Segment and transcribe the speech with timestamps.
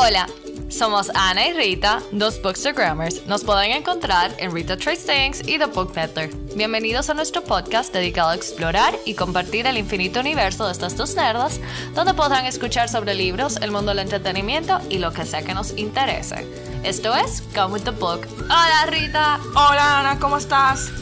[0.00, 0.28] Hola,
[0.68, 3.26] somos Ana y Rita, dos Bookstagrammers.
[3.26, 6.32] Nos pueden encontrar en Rita Trace Things y The Book Peddler.
[6.54, 11.16] Bienvenidos a nuestro podcast dedicado a explorar y compartir el infinito universo de estas dos
[11.16, 11.58] nerdas,
[11.96, 15.76] donde podrán escuchar sobre libros, el mundo del entretenimiento y lo que sea que nos
[15.76, 16.46] interese.
[16.84, 18.20] Esto es Come with the Book.
[18.44, 19.40] Hola Rita.
[19.56, 20.92] Hola Ana, ¿cómo estás?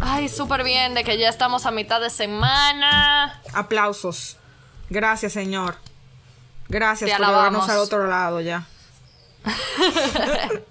[0.00, 3.40] Ay, súper bien, de que ya estamos a mitad de semana.
[3.54, 4.38] Aplausos.
[4.90, 5.76] Gracias, Señor.
[6.72, 8.64] Gracias Te por llevarnos al otro lado ya.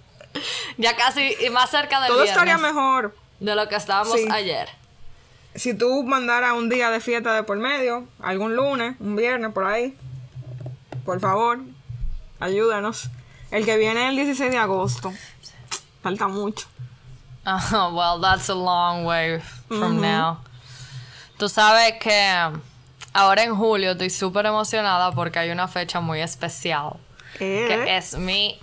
[0.77, 4.27] Ya casi y más cerca del Todo estaría mejor de lo que estábamos Sí.
[4.31, 4.67] ayer.
[5.53, 9.65] si tú mandaras un día de fiesta de por medio, algún lunes, un viernes por
[9.65, 9.95] ahí.
[11.05, 11.59] Por favor,
[12.39, 13.09] ayúdanos.
[13.51, 15.13] El que viene el 16 de agosto.
[16.01, 16.67] Falta mucho.
[17.45, 20.37] Oh, well, that's a long way from now.
[21.37, 22.49] Tú sabes que
[23.13, 26.93] ahora en julio estoy súper emocionada porque hay una fecha muy especial.
[27.37, 27.65] ¿Qué?
[27.67, 28.59] Que es mi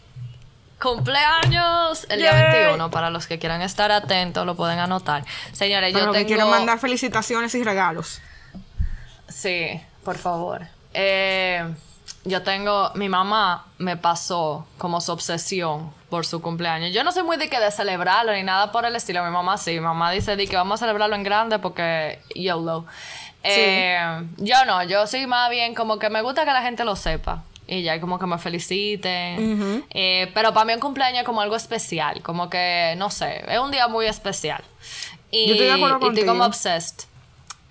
[0.80, 2.64] cumpleaños, el día Yay.
[2.64, 2.90] 21.
[2.90, 5.24] Para los que quieran estar atentos, lo pueden anotar.
[5.52, 6.28] Señores, yo los que tengo...
[6.28, 8.20] quieren mandar felicitaciones y regalos.
[9.28, 10.66] Sí, por favor.
[10.94, 11.64] Eh,
[12.24, 16.92] yo tengo, mi mamá me pasó como su obsesión por su cumpleaños.
[16.92, 19.24] Yo no soy muy de que de celebrarlo ni nada por el estilo.
[19.24, 22.86] Mi mamá sí, mi mamá dice de que vamos a celebrarlo en grande porque YOLO.
[23.42, 26.96] Eh, Yo no, yo soy más bien como que me gusta que la gente lo
[26.96, 27.44] sepa.
[27.66, 29.84] Y ya como que me feliciten.
[29.90, 32.22] Eh, pero para mí un cumpleaños es como algo especial.
[32.22, 34.64] Como que, no sé, es un día muy especial.
[35.30, 37.06] Y, Yo estoy de acuerdo y estoy como obsessed.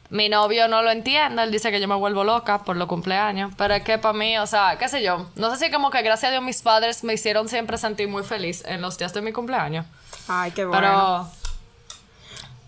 [0.10, 3.52] Mi novio no lo entiende, él dice que yo me vuelvo loca por los cumpleaños,
[3.58, 6.02] pero es que para mí, o sea, qué sé yo, no sé si como que
[6.02, 9.20] gracias a Dios mis padres me hicieron siempre sentir muy feliz en los días de
[9.22, 9.86] mi cumpleaños,
[10.30, 10.80] Ay, qué bueno.
[10.80, 11.30] pero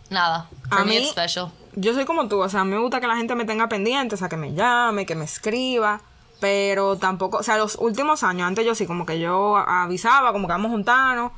[0.09, 1.51] nada, for A me mí- it's special.
[1.75, 4.17] Yo soy como tú, o sea, me gusta que la gente me tenga pendiente, o
[4.17, 6.01] sea, que me llame, que me escriba,
[6.39, 10.47] pero tampoco, o sea, los últimos años, antes yo sí, como que yo avisaba, como
[10.47, 11.31] que vamos juntarnos,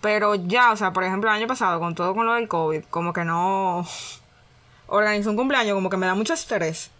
[0.00, 2.84] pero ya, o sea, por ejemplo, el año pasado, con todo con lo del COVID,
[2.90, 3.86] como que no
[4.88, 6.90] organizo un cumpleaños, como que me da mucho estrés.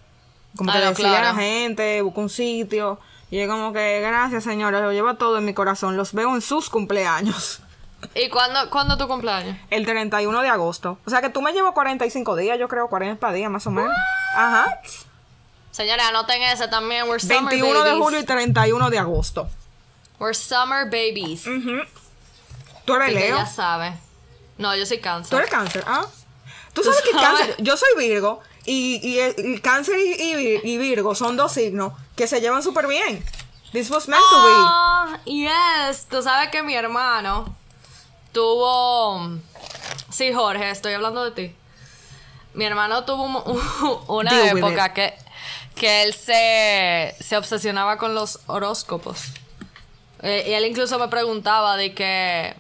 [0.57, 1.37] Como que Ah, decirle a la claro.
[1.39, 2.99] gente, busco un sitio,
[3.31, 6.41] y es como que, gracias señora, lo llevo todo en mi corazón, los veo en
[6.41, 7.61] sus cumpleaños.
[8.15, 9.57] ¿Y cuándo, cuándo tu cumpleaños?
[9.71, 10.99] El 31 de agosto.
[11.05, 13.93] O sea que tú me llevas 45 días, yo creo, 40 días más o menos.
[14.35, 14.81] Ajá.
[15.71, 19.49] Señores, anoten ese también, we're summer 21 de julio y 31 de agosto.
[20.19, 21.45] We're summer babies.
[22.85, 23.37] ¿Tú eres Así que Leo?
[23.37, 23.93] ya sabe.
[24.57, 25.39] No, yo soy ¿Tú cáncer.
[25.39, 25.85] eres cáncer?
[25.87, 26.05] ¿Ah?
[26.73, 27.29] Tú sabes que sabes.
[27.41, 31.37] cáncer, yo soy Virgo y, y el- y cáncer y, y Vir- y Virgo son
[31.37, 33.25] dos signos que se llevan súper bien.
[33.73, 34.53] This was meant to be.
[34.55, 36.07] Ah, yes.
[36.09, 37.55] Tú sabes que mi hermano
[38.39, 39.39] tuvo.
[40.11, 41.57] Sí, Jorge, estoy hablando de ti.
[42.55, 45.15] Mi hermano tuvo un- una época que,
[45.75, 49.25] que él se, se obsesionaba con los horóscopos.
[50.23, 52.55] Eh, y él incluso me preguntaba de que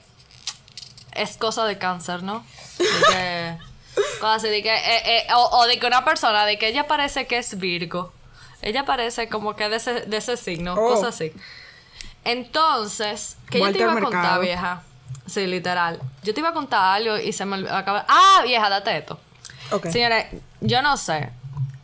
[1.12, 2.44] es cosa de cáncer, ¿no?
[2.78, 3.58] De que,
[4.20, 6.86] cosas así, de que, eh, eh, o, o de que una persona, de que ella
[6.88, 8.12] parece que es Virgo.
[8.62, 10.94] Ella parece como que de ese, de ese signo, Oh.
[10.94, 11.32] cosas así.
[12.24, 14.82] Entonces, que yo te iba a contar, vieja.
[15.26, 16.00] Sí, literal.
[16.22, 18.04] Yo te iba a contar algo y se me acaba.
[18.08, 19.19] Ah, vieja, date esto.
[19.70, 19.88] Ok.
[19.88, 20.26] Señores,
[20.60, 21.30] yo no sé.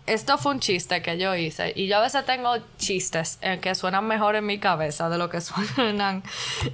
[0.07, 1.73] Esto fue un chiste que yo hice.
[1.77, 5.31] Y yo a veces tengo chistes eh, que suenan mejor en mi cabeza de lo
[5.31, 6.23] que suenan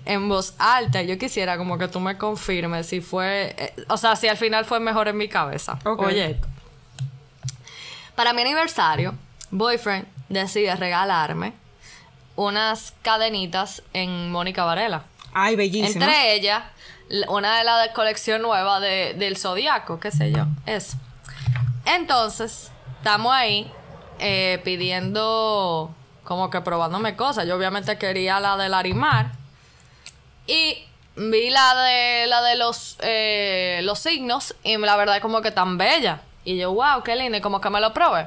[0.04, 1.02] en voz alta.
[1.02, 3.54] Yo quisiera como que tú me confirmes si fue.
[3.56, 5.78] eh, o sea, si al final fue mejor en mi cabeza.
[5.84, 6.02] Ok.
[6.02, 6.40] Oye.
[8.14, 9.14] Para mi aniversario,
[9.50, 11.52] Boyfriend decide regalarme
[12.36, 15.04] unas cadenitas en Mónica Varela.
[15.32, 16.04] Ay, bellísima.
[16.06, 16.62] Entre ellas,
[17.28, 20.96] una de la de colección nueva de- del Zodíaco, qué sé yo, eso.
[21.86, 23.70] Entonces, estamos ahí
[24.18, 27.46] eh, pidiendo, como que probándome cosas.
[27.46, 29.32] Yo obviamente quería la de Larimar.
[30.46, 30.84] Y
[31.16, 35.50] vi la de la de los, eh, los signos y la verdad es como que
[35.52, 36.20] tan bella.
[36.44, 38.26] Y yo, wow, qué lindo, y como que me lo probé.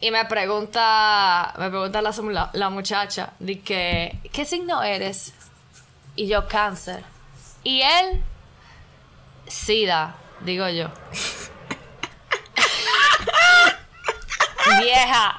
[0.00, 5.32] Y me pregunta, me pregunta la, la, la muchacha, de que, ¿qué signo eres?
[6.16, 7.04] Y yo, cáncer.
[7.62, 8.24] Y él,
[9.46, 10.88] sida, digo yo.
[14.80, 15.38] Vieja.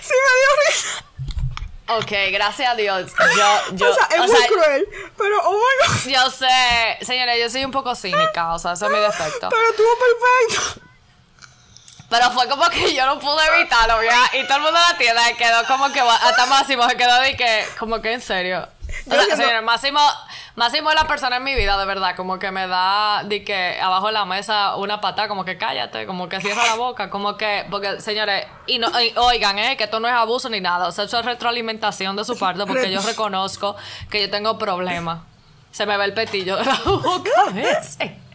[0.00, 1.04] Sí, me dio risa.
[1.90, 3.12] Ok, gracias a Dios.
[3.36, 5.94] Yo, yo, o sea, es o muy sea, cruel, pero oh my god.
[6.10, 9.48] yo sé, señores, yo soy un poco cínica, o sea, eso es mi defecto.
[9.48, 10.80] Pero estuvo perfecto.
[12.08, 14.30] Pero fue como que yo no pude evitarlo, vieja.
[14.34, 17.36] Y todo el mundo en la tienda quedó como que hasta Máximo se quedó de
[17.36, 18.66] que, como que en serio.
[19.06, 20.00] O sea, señores, Máximo,
[20.56, 23.78] Máximo es la persona en mi vida, de verdad, como que me da de que
[23.80, 27.36] abajo de la mesa una pata, como que cállate, como que cierra la boca, como
[27.36, 30.88] que, porque señores, y no, y oigan, eh, que esto no es abuso ni nada,
[30.88, 33.76] o sea, eso es retroalimentación de su parte, porque yo reconozco
[34.10, 35.20] que yo tengo problemas.
[35.70, 37.30] Se me ve el petillo de la boca.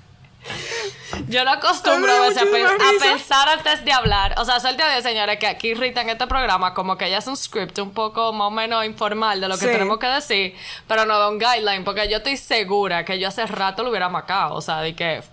[1.27, 4.35] Yo no acostumbro a, veces a, pe- a pensar antes de hablar.
[4.39, 7.27] O sea, suerte de señores que aquí Rita en este programa como que ella es
[7.27, 9.71] un script un poco más o menos informal de lo que Sí.
[9.71, 10.55] tenemos que decir,
[10.87, 14.09] pero no da un guideline porque yo estoy segura que yo hace rato lo hubiera
[14.09, 15.23] macado, o sea, de que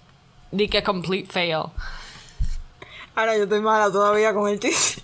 [0.53, 1.65] de que complete fail.
[3.15, 5.03] Ahora yo estoy mala todavía con el chiste.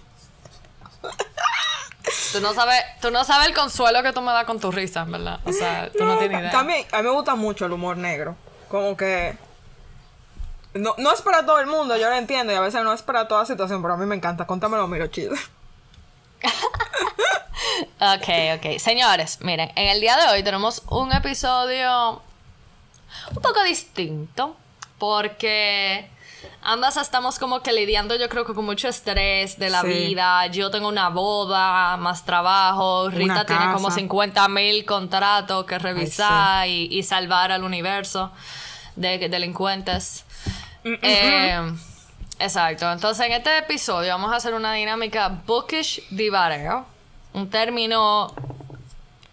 [2.32, 5.05] Tú no sabes, tú no sabes el consuelo que tú me das con tu risa,
[5.05, 5.41] ¿verdad?
[5.44, 6.50] O sea, tú no, tienes idea.
[6.50, 8.37] También, a mí me gusta mucho el humor negro.
[8.69, 9.37] Como que.
[10.78, 13.02] No, no es para todo el mundo, yo lo entiendo, y a veces no es
[13.02, 14.46] para toda situación, pero a mí me encanta.
[14.46, 15.34] Contámelo, miro chido.
[17.99, 18.78] Ok, ok.
[18.78, 22.23] Señores, miren, en el día de hoy tenemos un episodio
[23.34, 24.55] un poco distinto
[24.99, 26.08] porque
[26.62, 29.88] ambas estamos como que lidiando yo creo que con mucho estrés de la Sí.
[29.88, 30.46] vida.
[30.49, 33.96] Yo tengo una boda, más trabajo, Rita tiene como casa.
[34.00, 38.31] 50 mil contratos que revisar y, y salvar al universo
[38.94, 40.25] de delincuentes.
[41.03, 41.73] Eh,
[42.38, 42.91] exacto.
[42.91, 46.87] Entonces, en este episodio vamos a hacer una dinámica bookish divareo.
[47.33, 48.35] Un término,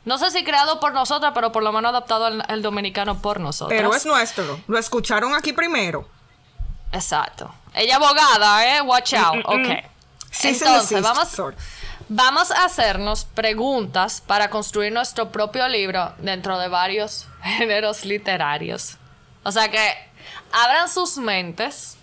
[0.05, 3.39] no sé si creado por nosotras, pero por lo menos adaptado al, al dominicano por
[3.39, 3.77] nosotros.
[3.77, 4.59] Pero es nuestro.
[4.67, 6.07] Lo escucharon aquí primero.
[6.91, 7.53] Exacto.
[7.73, 8.81] Ella abogada, ¿eh?
[8.81, 9.45] Watch out.
[9.45, 9.85] Ok.
[10.31, 11.55] Sí, Entonces, vamos, Sorry.
[12.09, 18.97] vamos a hacernos preguntas para construir nuestro propio libro dentro de varios géneros literarios.
[19.43, 19.93] O sea que
[20.53, 21.97] abran sus mentes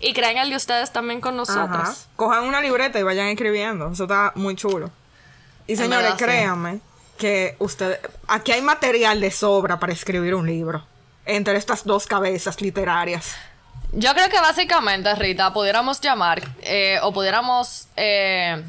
[0.00, 1.70] y crean el de ustedes también con nosotros.
[1.70, 1.94] Ajá.
[2.16, 3.90] Cojan una libreta y vayan escribiendo.
[3.92, 4.90] Eso está muy chulo.
[5.66, 6.24] Y señores, verdad, sí.
[6.24, 6.80] créanme
[7.16, 8.00] que ustedes.
[8.26, 10.84] Aquí hay material de sobra para escribir un libro.
[11.24, 13.34] Entre estas dos cabezas literarias.
[13.92, 18.62] Yo creo que básicamente, Rita, pudiéramos llamar, eh, o pudiéramos, eh,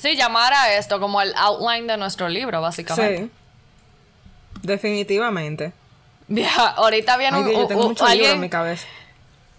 [0.00, 3.24] sí, llamar a esto como el outline de nuestro libro, básicamente.
[3.24, 3.30] Sí.
[4.62, 5.72] Definitivamente.
[6.30, 8.86] Vieja, ahorita viene Ay, un, Dios, yo tengo mucho libro en alguien, mi cabeza.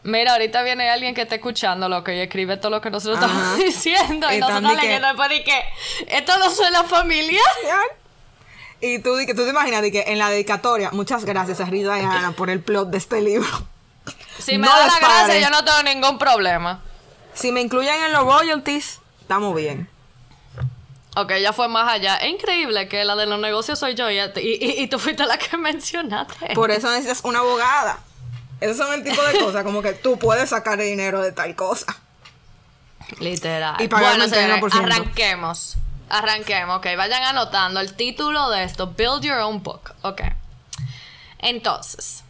[0.03, 3.19] Mira, ahorita viene alguien que está escuchando lo que y escribe todo lo que nosotros
[3.19, 3.27] Ajá.
[3.27, 5.63] estamos diciendo y Y nosotros también que- leyendo después de que
[6.07, 7.44] esto no suena familiar.
[8.83, 12.00] Y tú, que tú te imaginas de que en la dedicatoria, muchas gracias a Rita
[12.00, 13.47] y Ana por el plot de este libro.
[14.39, 16.81] Si me No da la gracia, yo no tengo ningún problema.
[17.35, 19.88] Si me incluyen en los royalties, estamos bien.
[21.15, 22.15] Ok, ya fue más allá.
[22.17, 25.37] Es increíble que la de los negocios soy yo y, y, y- tú fuiste la
[25.37, 26.53] que mencionaste.
[26.55, 27.99] Por eso necesitas una abogada.
[28.61, 31.97] Esos son el tipo de cosas como que tú puedes sacar dinero de tal cosa.
[33.19, 33.75] Literal.
[33.81, 34.83] Y pagarme bueno, señores, 30%.
[34.85, 35.75] arranquemos.
[36.09, 36.85] Arranquemos, ok.
[36.95, 38.87] Vayan anotando el título de esto.
[38.87, 39.93] Build your own book.
[40.03, 40.21] Ok.
[41.39, 42.23] Entonces.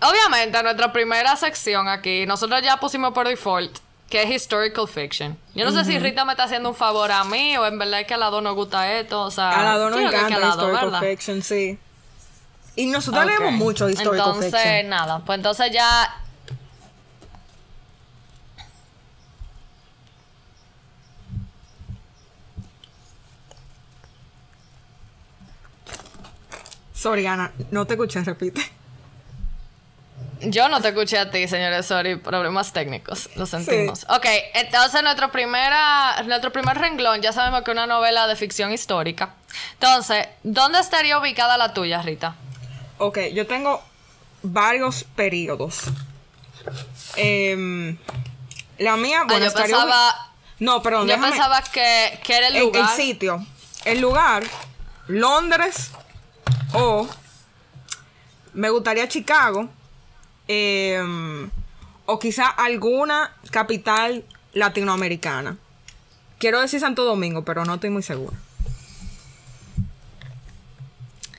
[0.00, 5.36] Obviamente, nuestra primera sección aquí, nosotros ya pusimos por default que es historical fiction.
[5.54, 8.00] Yo no sé si Rita me está haciendo un favor a mí o en verdad
[8.00, 9.20] es que a la dos nos gusta esto.
[9.22, 11.00] O sea, A la dos nos creo que encanta a la dos, historical ¿verdad?
[11.10, 11.78] fiction, sí.
[12.76, 14.88] Y nosotros leemos mucho historical entonces, fiction.
[14.88, 16.22] nada, pues entonces ya.
[26.92, 28.62] Sorry, Ana, no te escuché, repite.
[30.40, 34.04] Yo no te escuché a ti, señores, sorry, problemas técnicos, lo sentimos.
[34.08, 38.72] Ok, entonces nuestro, primera, nuestro primer renglón, ya sabemos que es una novela de ficción
[38.72, 39.34] histórica.
[39.74, 42.36] Entonces, ¿dónde estaría ubicada la tuya, Rita?
[42.98, 43.82] Ok, yo tengo
[44.42, 45.80] varios periodos.
[47.16, 47.96] Em,
[48.78, 52.46] la mía, Ah, bueno, yo estaría pensaba, No, perdón, yo déjame- pensaba que, que era
[52.48, 52.96] el el, el lugar.
[52.96, 53.44] sitio.
[53.84, 54.44] El lugar,
[55.08, 55.90] Londres
[56.74, 57.08] o
[58.52, 59.68] me gustaría Chicago
[60.48, 61.48] em,
[62.06, 64.24] o quizá alguna capital
[64.54, 65.56] latinoamericana.
[66.38, 68.36] Quiero decir Santo Domingo, pero no estoy muy segura.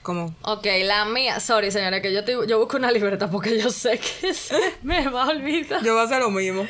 [0.04, 3.70] Como Ok, la mía, sorry, señores, que yo, te- yo busco una libreta porque yo
[3.70, 5.84] sé que se me va a olvidar.
[5.84, 6.66] yo voy a hacer lo mismo.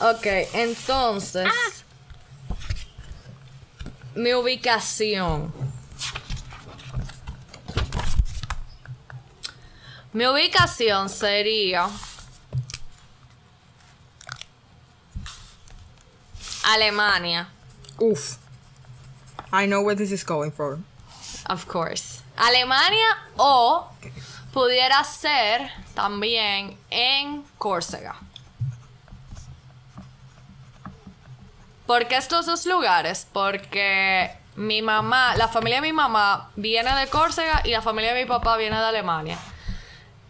[0.00, 1.48] Ok, entonces.
[4.14, 5.52] Mi ubicación.
[10.14, 11.88] Mi ubicación sería.
[16.64, 17.48] Alemania,
[17.98, 18.36] Uf.
[19.52, 20.78] I know where this is going for.
[21.46, 22.22] of course.
[22.36, 23.86] Alemania o
[24.52, 28.16] pudiera ser también en Córcega.
[31.86, 33.26] ¿Por qué estos dos lugares?
[33.32, 38.22] Porque mi mamá, la familia de mi mamá viene de Córcega y la familia de
[38.22, 39.38] mi papá viene de Alemania.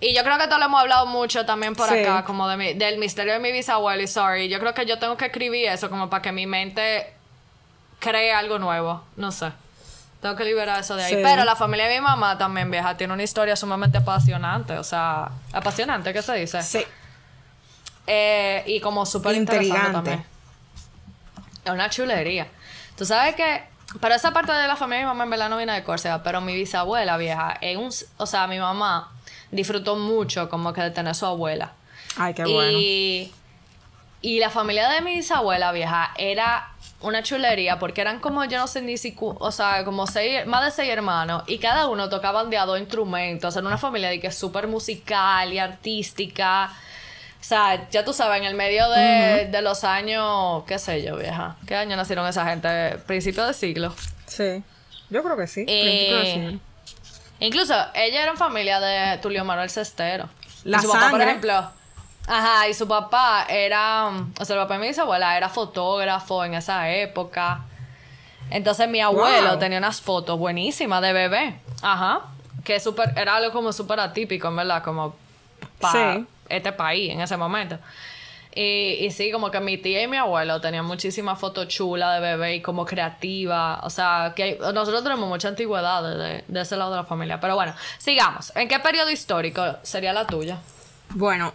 [0.07, 2.01] Y yo creo que esto lo hemos hablado mucho también por Sí.
[2.01, 4.49] acá, como de mi- del misterio de mi bisabuelo y sorry.
[4.49, 7.13] Yo creo que yo tengo que escribir eso como para que mi mente
[8.01, 9.03] cree algo nuevo.
[9.17, 9.53] No sé.
[10.21, 11.15] Tengo que liberar eso de ahí.
[11.15, 11.21] Sí.
[11.23, 14.77] Pero la familia de mi mamá también, vieja, tiene una historia sumamente apasionante.
[14.79, 16.63] O sea, apasionante, ¿qué se dice?
[16.63, 16.85] Sí.
[18.07, 20.25] Eh, y como súper interesante también.
[21.65, 22.47] Es una chulería.
[22.97, 23.65] Tú sabes que.
[24.01, 26.23] Pero esa parte de la familia de mi mamá en verdad no viene de Córcega,
[26.23, 29.13] pero mi bisabuela vieja, es un, o sea, mi mamá
[29.55, 31.73] disfrutó mucho como que de tener su abuela.
[32.17, 32.79] Ay, qué bueno.
[32.79, 33.33] Y,
[34.21, 36.71] y la familia de mi bisabuela vieja era
[37.01, 40.65] una chulería porque eran como, yo no sé ni si, o sea, como seis, más
[40.65, 43.57] de seis hermanos y cada uno tocaban de a dos instrumentos.
[43.57, 46.73] Era una familia de que es súper musical y artística.
[47.41, 51.17] O sea, ya tú sabes, en el medio de, de los años, qué sé yo,
[51.17, 51.57] vieja.
[51.67, 52.99] ¿Qué año nacieron esa gente?
[53.07, 53.95] Principio de siglo.
[54.25, 54.63] Sí.
[55.11, 55.65] Yo creo que sí.
[55.69, 56.61] Eh, principio de siglo.
[57.45, 60.29] Incluso ella era en familia de Tulio Manuel Cestero.
[60.65, 61.71] La y su papá, por ejemplo.
[62.27, 64.09] Ajá, y su papá era.
[64.41, 67.61] O sea, el papá de mi bisabuela era fotógrafo en esa época.
[68.51, 69.59] Entonces mi abuelo Wow.
[69.59, 71.59] tenía unas fotos buenísimas de bebé.
[71.83, 72.21] Ajá.
[72.65, 75.15] Que súper, era algo como súper atípico, en verdad, como
[75.81, 76.27] para Sí.
[76.49, 77.79] este país en ese momento.
[78.57, 82.21] Y, y sí, como que mi tía y mi abuelo tenían muchísimas fotos chulas de
[82.21, 83.81] bebé y como creativa.
[83.83, 87.41] O sea, que hay- nosotros tenemos mucha antigüedad de, de ese lado de la familia.
[87.41, 88.53] Pero bueno, sigamos.
[88.55, 90.59] ¿En qué periodo histórico sería la tuya?
[91.11, 91.53] Bueno,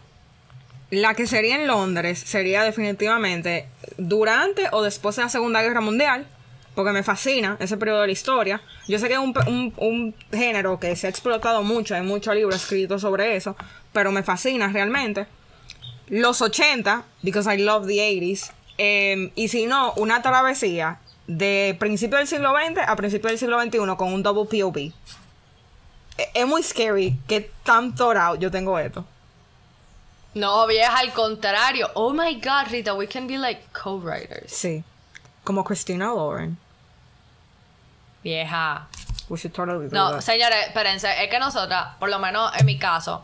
[0.91, 6.25] la que sería en Londres sería definitivamente durante o después de la Segunda Guerra Mundial,
[6.75, 8.62] porque me fascina ese periodo de la historia.
[8.88, 12.36] Yo sé que es un, un- un género que se ha explotado mucho, hay muchos
[12.36, 13.56] libros escritos sobre eso,
[13.94, 15.27] pero me fascina realmente.
[16.10, 22.18] Los 80, because I love the 80s, eh, y si no, una travesía de principio
[22.18, 24.78] del siglo XX a principio del siglo XXI con un double POV.
[26.18, 29.06] E- Es muy scary que tan torado yo tengo esto.
[30.34, 31.89] No, vieja, al contrario.
[31.96, 34.51] Oh my God, Rita, we can be like co-writers.
[34.51, 34.84] Sí.
[35.44, 36.58] Como Christina Lauren.
[38.24, 38.88] Vieja.
[39.29, 40.21] We should totally do No, that.
[40.21, 43.24] señores, espérense, es que nosotras, por lo menos en mi caso,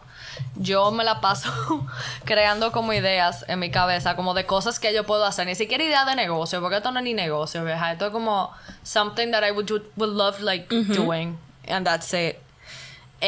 [0.55, 1.49] yo me la paso
[2.25, 5.83] creando como ideas en mi cabeza, como de cosas que yo puedo hacer, ni siquiera
[5.83, 8.51] ideas de negocio, porque esto no es ni negocio, vieja, esto es como
[8.83, 12.37] something that I would, would love like doing, and that's it.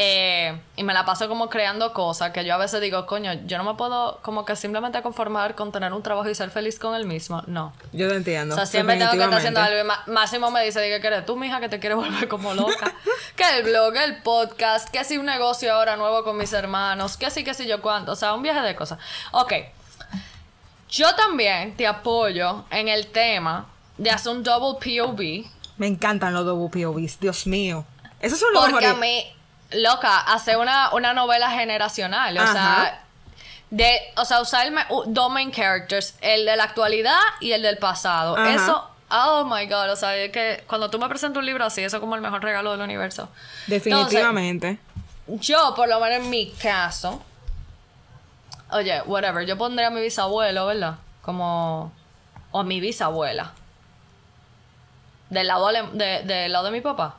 [0.00, 3.58] Eh, y me la paso como creando cosas que yo a veces digo, coño, yo
[3.58, 6.94] no me puedo como que simplemente conformar con tener un trabajo y ser feliz con
[6.94, 7.42] el mismo.
[7.48, 7.72] No.
[7.92, 8.54] Yo te entiendo.
[8.54, 9.80] O sea, siempre tengo que estar haciendo algo.
[9.80, 12.94] Y Máximo me dice, diga que eres tú, mija, que te quieres volver como loca.
[13.36, 17.28] que el blog, el podcast, que si un negocio ahora nuevo con mis hermanos, que
[17.30, 18.12] sí, que si yo cuánto.
[18.12, 19.00] O sea, un viaje de cosas.
[19.32, 19.52] Ok.
[20.88, 25.44] Yo también te apoyo en el tema de hacer un double POV.
[25.76, 27.18] Me encantan los double POVs.
[27.18, 27.84] Dios mío.
[28.20, 29.24] Esos son los Porque a mí,
[29.70, 32.36] loca, hacer una, una novela generacional.
[32.36, 32.52] O Ajá.
[32.52, 33.04] sea,
[33.70, 34.66] de, o sea, usar
[35.06, 38.36] dos main characters, el de la actualidad y el del pasado.
[38.36, 38.54] Ajá.
[38.54, 41.82] Eso, oh my god, o sea, es que cuando tú me presentas un libro así,
[41.82, 43.28] eso es como el mejor regalo del universo.
[43.66, 44.78] Definitivamente.
[45.26, 47.22] Entonces, yo, por lo menos en mi caso,
[48.70, 50.94] oye, whatever, yo pondría a mi bisabuelo, ¿verdad?
[51.20, 51.92] Como,
[52.52, 53.52] o a mi bisabuela.
[55.28, 57.16] Del lado, ale- de, del lado de mi papá.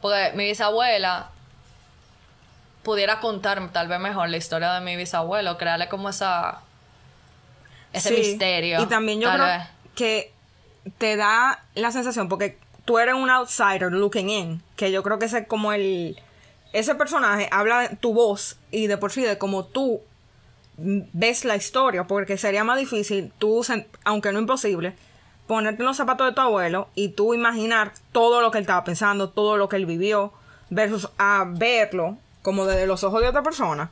[0.00, 1.26] Porque mi bisabuela
[2.82, 6.60] pudiera contar tal vez mejor la historia de mi bisabuelo, crearle como esa
[7.92, 8.14] ese Sí.
[8.16, 8.80] misterio.
[8.80, 9.62] Y también yo creo vez.
[9.94, 10.32] que
[10.98, 15.26] te da la sensación, porque tú eres un outsider looking in, que yo creo que
[15.26, 16.18] ese es como el...
[16.72, 20.00] Ese personaje habla de tu voz y de por sí de cómo tú
[20.78, 23.62] ves la historia, porque sería más difícil tú,
[24.04, 24.96] aunque no imposible,
[25.46, 28.84] ponerte en los zapatos de tu abuelo y tú imaginar todo lo que él estaba
[28.84, 30.32] pensando, todo lo que él vivió,
[30.70, 33.90] versus a verlo como desde los ojos de otra persona.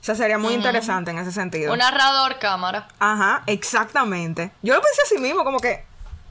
[0.00, 1.72] O sea, sería muy interesante en ese sentido.
[1.72, 2.88] Un narrador cámara.
[2.98, 4.50] Ajá, exactamente.
[4.62, 5.84] Yo lo pensé así mismo, como que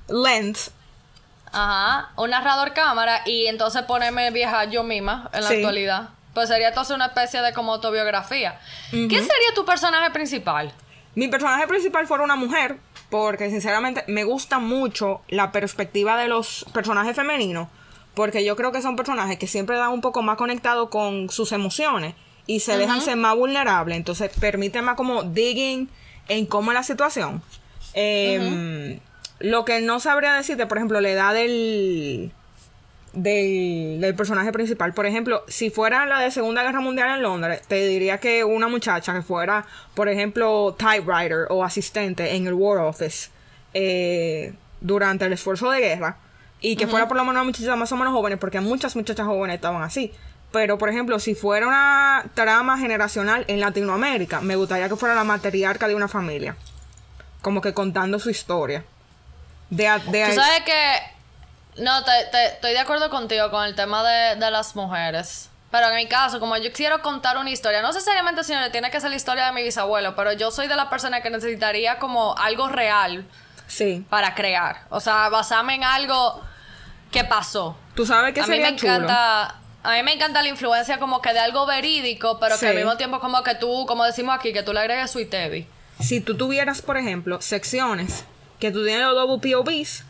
[0.10, 0.72] lens.
[1.54, 5.56] Ajá, un narrador cámara y entonces ponerme vieja yo misma en la Sí.
[5.56, 6.10] actualidad.
[6.34, 8.58] Pues sería entonces una especie de como autobiografía.
[8.92, 10.72] ¿Qué sería tu personaje principal?
[11.16, 12.78] Mi personaje principal fuera una mujer,
[13.10, 17.68] porque sinceramente me gusta mucho la perspectiva de los personajes femeninos,
[18.14, 21.52] porque yo creo que son personajes que siempre dan un poco más conectados con sus
[21.52, 22.16] emociones
[22.48, 25.90] y se dejan ser más vulnerables, entonces permiten más como digging
[26.28, 27.42] en cómo es la situación.
[27.94, 29.00] Eh,
[29.40, 32.32] Lo que no sabría decirte, por ejemplo, la edad del,
[33.14, 34.94] del, del personaje principal.
[34.94, 38.68] Por ejemplo, si fuera la de Segunda Guerra Mundial en Londres, te diría que una
[38.68, 39.66] muchacha que fuera,
[39.96, 43.30] por ejemplo, typewriter o asistente en el War Office
[43.74, 46.18] eh, durante el esfuerzo de guerra,
[46.62, 49.26] y que fuera por lo menos una muchacha más o menos jóvenes, porque muchas muchachas
[49.26, 50.14] jóvenes estaban así.
[50.52, 55.24] Pero, por ejemplo, si fuera una trama generacional en Latinoamérica, me gustaría que fuera la
[55.24, 56.56] matriarca de una familia.
[57.42, 58.84] Como que contando su historia.
[59.70, 61.82] De, de Tú sabes que.
[61.82, 65.50] No, te, te- estoy de acuerdo contigo con el tema de, de las mujeres.
[65.72, 69.00] Pero en mi caso, como yo quiero contar una historia, no necesariamente, señores, tiene que
[69.00, 72.36] ser la historia de mi bisabuelo, pero yo soy de la persona que necesitaría como
[72.38, 73.26] algo real
[73.68, 74.06] Sí.
[74.10, 74.82] para crear.
[74.90, 76.44] O sea, basarme en algo
[77.12, 77.76] que pasó.
[77.96, 78.94] Tú sabes que a mí me chulo.
[78.94, 79.56] encanta.
[79.84, 82.98] A mí me encanta la influencia como que de algo verídico, pero que al mismo
[82.98, 85.68] tiempo como que tú, como decimos aquí, que tú le agregues su tebi.
[86.00, 88.26] Si tú tuvieras, por ejemplo, secciones
[88.60, 90.04] que tú tienes los dos POVs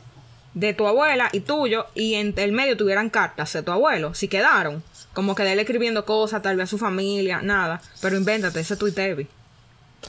[0.54, 4.28] de tu abuela y tuyo, y en el medio tuvieran cartas de tu abuelo, si
[4.28, 4.84] quedaron.
[5.14, 7.82] Como que de él escribiendo cosas, tal vez a su familia, nada.
[8.02, 9.28] Pero invéntate ese tuitevi.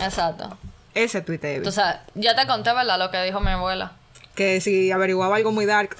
[0.00, 0.56] Exacto.
[0.94, 1.58] Ese tuitevi.
[1.58, 1.84] Entonces,
[2.14, 2.99] ya te conté, ¿verdad?
[2.99, 3.92] Lo que dijo mi abuela.
[4.34, 5.96] que si averiguaba algo muy dark.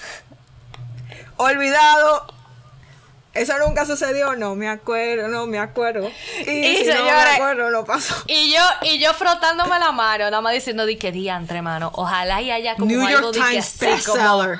[1.43, 2.27] Olvidado.
[3.33, 6.07] Eso nunca sucedió, no me acuerdo, no me acuerdo.
[6.45, 8.13] Y, Y, si no me acuerdo, no pasó.
[8.27, 11.91] Y yo, y yo frotándome la mano, nada más diciendo di que diantre, mano.
[11.95, 14.59] Ojalá y haya como New algo York de que Times sí, como, bestseller.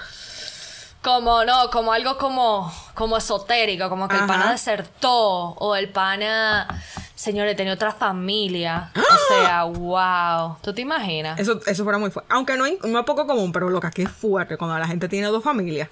[1.03, 6.67] como, no, como algo como, como esotérico, como que el pana desertó, o el pana,
[7.13, 8.89] señores, tenía otra familia.
[8.95, 9.01] ¡Ah!
[9.13, 10.57] O sea, wow.
[10.63, 11.39] ¿Tú te imaginas?
[11.39, 12.33] Eso, eso fuera muy fuerte.
[12.33, 15.07] Aunque no, no es poco común, pero lo que aquí es fuerte cuando la gente
[15.07, 15.89] tiene dos familias.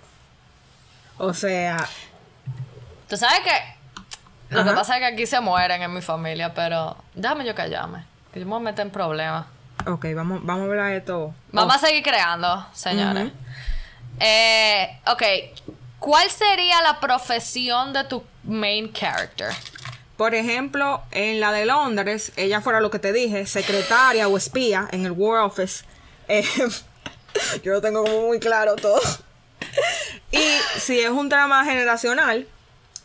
[1.24, 1.88] O sea,
[3.08, 6.98] Tú sabes que lo que pasa es que aquí se mueren en mi familia, pero
[7.14, 9.46] déjame yo callarme, que yo me voy a meter en problemas.
[9.86, 11.36] ok, vamos, vamos a hablar de esto.
[11.52, 13.32] Vamos a seguir creando, señores.
[14.20, 15.24] Eh, ok.
[16.00, 19.54] ¿Cuál sería la profesión de tu main character?
[20.18, 24.88] Por ejemplo, en la de Londres, ella fuera lo que te dije, secretaria o espía
[24.92, 25.86] en el War Office.
[26.28, 26.44] Eh,
[27.64, 29.00] yo lo tengo como muy claro todo.
[30.32, 30.44] y
[30.80, 32.48] si es un drama generacional,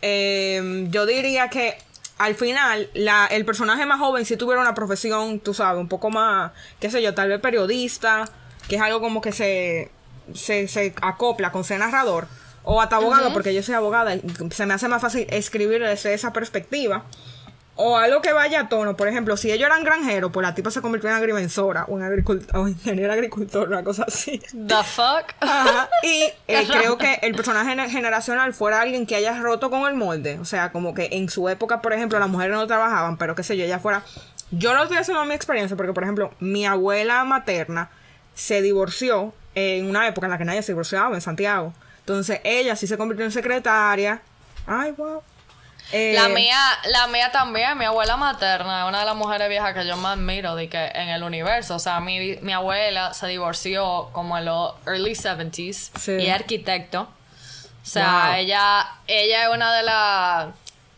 [0.02, 1.78] eh, yo diría que
[2.18, 6.10] al final la, el personaje más joven si tuviera una profesión, tú sabes, un poco
[6.10, 8.24] más, qué sé yo, tal vez periodista,
[8.68, 9.90] que es algo como que se,
[10.34, 12.26] se, se acopla con ser narrador.
[12.68, 14.18] O hasta abogado, porque yo soy abogada
[14.50, 17.04] se me hace más fácil escribir desde esa perspectiva.
[17.78, 18.96] O algo que vaya a tono.
[18.96, 22.04] Por ejemplo, si ellos eran granjeros, pues la tipa se convirtió en agrimensora o en
[22.04, 24.38] agricultor, o ingeniera agricultor, una cosa así.
[24.52, 25.34] The fuck?
[25.40, 25.88] Ajá.
[26.02, 29.94] Y eh, creo que el personaje gener- generacional fuera alguien que haya roto con el
[29.94, 30.38] molde.
[30.38, 33.42] O sea, como que en su época, por ejemplo, las mujeres no trabajaban, pero qué
[33.42, 34.02] sé yo, ella fuera.
[34.52, 37.90] Yo lo estoy haciendo en mi experiencia porque, por ejemplo, mi abuela materna
[38.34, 41.74] se divorció en una época en la que nadie se divorciaba en Santiago.
[41.98, 44.22] Entonces ella sí se convirtió en secretaria.
[44.66, 45.22] Ay, wow.
[45.92, 46.58] Eh, La mía,
[46.90, 50.14] la mía también, mi abuela materna, es una de las mujeres viejas que yo más
[50.18, 51.76] admiro de que en el universo.
[51.76, 56.12] O sea, mi, mi abuela se divorció como en los early 70s Sí.
[56.12, 57.02] y es arquitecto.
[57.02, 58.34] O sea, Wow.
[58.38, 60.46] ella, ella es una de las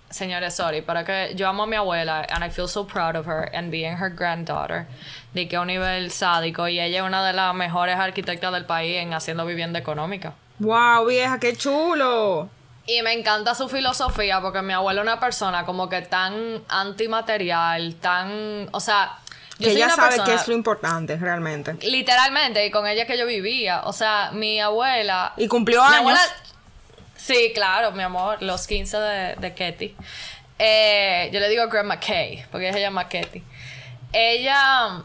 [0.09, 3.27] señores, sorry, pero que yo amo a mi abuela and I feel so proud of
[3.27, 4.87] her and being her granddaughter.
[5.35, 8.65] De que a un nivel sádico y ella es una de las mejores arquitectas del
[8.65, 10.33] país en haciendo vivienda económica.
[10.61, 12.49] Wow, vieja, qué chulo.
[12.89, 17.95] Y me encanta su filosofía porque mi abuela es una persona como que tan antimaterial,
[17.97, 19.19] tan, o sea,
[19.59, 21.75] yo que ella sabe persona qué es lo importante realmente.
[21.83, 25.99] literalmente y con ella que yo vivía, o sea, mi abuela Y cumplió mi años.
[26.01, 26.21] abuela
[27.17, 29.95] Sí, claro, mi amor, los 15 de, de Ketty.
[30.59, 33.43] Eh, yo le digo Grandma Kay, porque ella se llama Ketty.
[34.15, 35.03] Ella,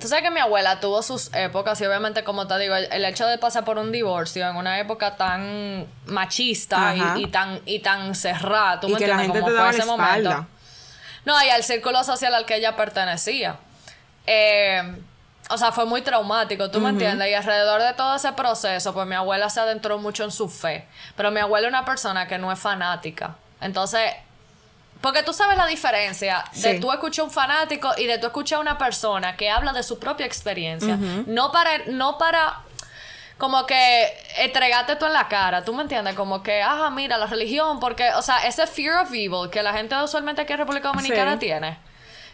[0.00, 3.04] tú sabes que mi abuela tuvo sus épocas y obviamente como te digo, el, el
[3.04, 7.80] hecho de pasar por un divorcio en una época tan machista y, y tan y
[7.80, 10.46] tan cerrada, tú y me que la entiendes gente cómo te fue ese momento.
[11.24, 13.56] No, y al círculo social al que ella pertenecía.
[14.26, 14.96] Eh,
[15.50, 17.28] o sea, fue muy traumático, ¿tú me entiendes?
[17.28, 20.86] Y alrededor de todo ese proceso, pues mi abuela se adentró mucho en su fe.
[21.16, 23.36] Pero mi abuela es una persona que no es fanática.
[23.60, 24.12] Entonces,
[25.06, 26.80] porque tú sabes la diferencia de Sí.
[26.80, 30.00] tú escuchar un fanático y de tú escuchar a una persona que habla de su
[30.00, 30.96] propia experiencia.
[31.26, 32.62] No para, no para
[33.38, 36.16] como que entregarte tú en la cara, ¿tú me entiendes?
[36.16, 39.72] Como que, ah, mira, la religión, porque, o sea, ese fear of evil que la
[39.74, 41.38] gente usualmente aquí en República Dominicana Sí.
[41.38, 41.78] tiene.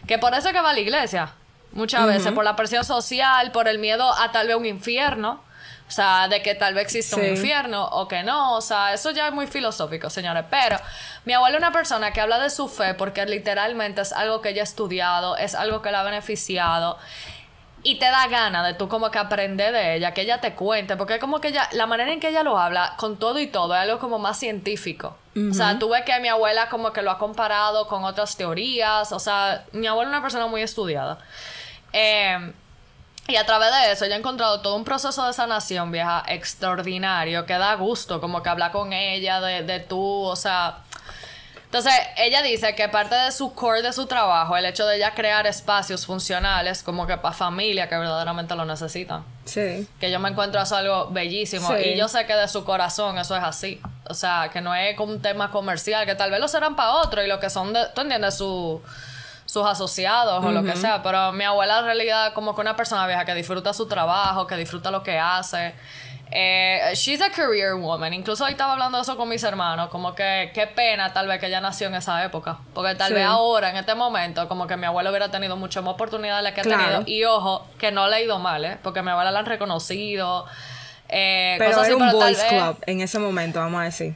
[0.07, 1.31] Que por eso es que va a la iglesia.
[1.73, 5.43] Muchas veces, por la presión social, por el miedo a tal vez un infierno.
[5.93, 7.27] O sea, de que tal vez exista un Sí.
[7.29, 8.55] infierno o que no.
[8.55, 10.43] O sea, eso ya es muy filosófico, señores.
[10.49, 10.77] Pero
[11.23, 14.49] mi abuela es una persona que habla de su fe porque literalmente es algo que
[14.49, 16.97] ella ha estudiado, es algo que la ha beneficiado.
[17.83, 20.97] Y te da ganas de tú como que aprender de ella, que ella te cuente,
[20.97, 23.45] porque es como que ella, la manera en que ella lo habla, con todo y
[23.45, 25.15] todo, es algo como más científico.
[25.51, 29.11] O sea, tú ves que mi abuela como que lo ha comparado con otras teorías,
[29.11, 31.19] o sea, mi abuela es una persona muy estudiada.
[31.91, 32.53] Eh,
[33.27, 37.45] Y a través de eso ella ha encontrado todo un proceso de sanación, vieja, extraordinario,
[37.45, 40.79] que da gusto, como que hablar con ella de, de tú, o sea...
[41.73, 45.15] Entonces, ella dice que parte de su core de su trabajo, el hecho de ella
[45.15, 49.25] crear espacios funcionales como que para familia que verdaderamente lo necesitan.
[49.45, 49.87] Sí.
[49.99, 51.69] Que yo me encuentro eso algo bellísimo.
[51.69, 51.83] Sí.
[51.83, 53.81] Y yo sé que de su corazón eso es así.
[54.07, 57.23] O sea, que no es un tema comercial, que tal vez lo serán para otro
[57.23, 58.79] y lo que son, de, tú entiendes, su,
[59.53, 61.03] sus asociados o lo que sea.
[61.03, 64.55] Pero mi abuela en realidad como que una persona vieja que disfruta su trabajo, que
[64.55, 65.75] disfruta lo que hace.
[66.35, 68.11] Eh, she's a career woman.
[68.15, 69.89] Incluso hoy estaba hablando de eso con mis hermanos.
[69.89, 72.57] Como que qué pena tal vez que ella nació en esa época.
[72.73, 73.13] Porque tal Sí.
[73.13, 76.43] vez ahora, en este momento, como que mi abuela hubiera tenido muchas más oportunidades de
[76.49, 77.03] las que ha tenido.
[77.05, 78.77] Y ojo, que no le ha ido mal, ¿eh?
[78.81, 80.47] Porque mi abuela la han reconocido.
[81.09, 83.83] Eh, Pero cosas era así, un pero boys vez- club en ese momento, vamos a
[83.83, 84.15] decir.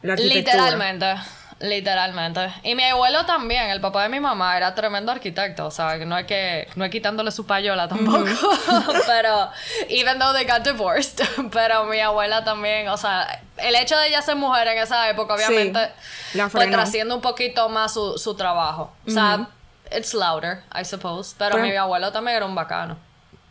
[0.00, 0.14] La.
[0.14, 1.14] Literalmente.
[1.60, 2.40] Literalmente.
[2.62, 5.66] Y mi abuelo también, el papá de mi mamá, era tremendo arquitecto.
[5.66, 8.24] O sea, no hay que, no hay quitándole su payola tampoco.
[9.06, 9.50] pero,
[9.90, 11.22] even though they got divorced.
[11.52, 15.36] pero mi abuela también, o sea, el hecho de ella ser mujer en esa época,
[15.36, 15.90] Sí, obviamente,
[16.32, 18.94] la pues trasciende un poquito más su, su trabajo.
[19.06, 19.46] O sea,
[19.94, 21.34] it's louder, I suppose.
[21.36, 22.96] Pero Pero- mi abuelo también era un bacano.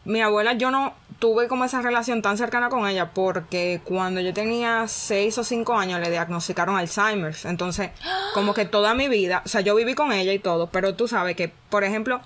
[0.04, 4.34] Mi abuela, yo no tuve como esa relación tan cercana con ella porque cuando yo
[4.34, 7.46] tenía 6 o 5 años le diagnosticaron Alzheimer's.
[7.46, 7.92] Entonces,
[8.34, 11.08] como que toda mi vida, o sea, yo viví con ella y todo, pero tú
[11.08, 12.22] sabes que, por ejemplo,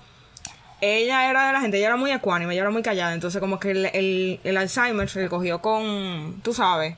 [0.80, 3.58] ella era de la gente, ella era muy ecuánime, ella era muy callada, entonces como
[3.58, 6.96] que el, el, el Alzheimer se le cogió con, tú sabes,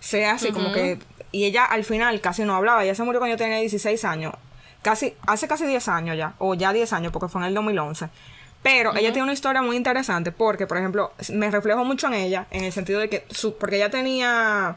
[0.00, 0.98] sea así como que,
[1.32, 4.32] y ella al final casi no hablaba, ella se murió cuando yo tenía 16 años,
[4.82, 8.08] casi, hace casi 10 años ya, o ya 10 años porque fue en el 2011.
[8.62, 12.46] Pero ella tiene una historia muy interesante porque, por ejemplo, me reflejo mucho en ella,
[12.50, 14.76] en el sentido de que, su, porque ella tenía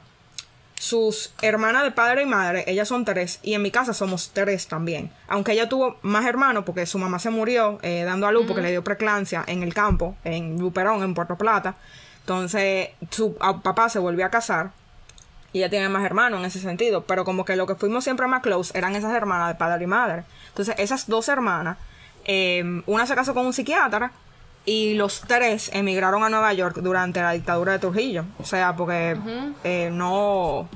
[0.79, 4.67] sus hermanas de padre y madre, ellas son tres, y en mi casa somos tres
[4.67, 5.11] también.
[5.27, 8.61] Aunque ella tuvo más hermanos porque su mamá se murió eh, dando a luz porque
[8.61, 11.75] le dio preclancia en el campo, en Luperón, en Puerto Plata.
[12.21, 14.71] Entonces, su papá se volvió a casar
[15.51, 18.27] y ella tiene más hermanos en ese sentido, pero como que lo que fuimos siempre
[18.27, 20.23] más close eran esas hermanas de padre y madre.
[20.49, 21.77] Entonces, esas dos hermanas,
[22.31, 24.11] eh, una se casó con un psiquiatra
[24.65, 28.25] y los tres emigraron a Nueva York durante la dictadura de Trujillo.
[28.39, 29.17] O sea, porque
[29.63, 30.69] eh, no...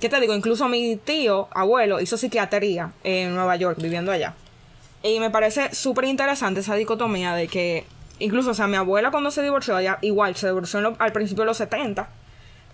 [0.00, 0.34] ¿Qué te digo?
[0.34, 4.34] Incluso mi tío, abuelo, hizo psiquiatría en Nueva York, viviendo allá.
[5.04, 7.84] Y me parece súper interesante esa dicotomía de que,
[8.18, 11.42] incluso, o sea, mi abuela cuando se divorció, ella igual se divorció lo- al principio
[11.42, 12.08] de los 70.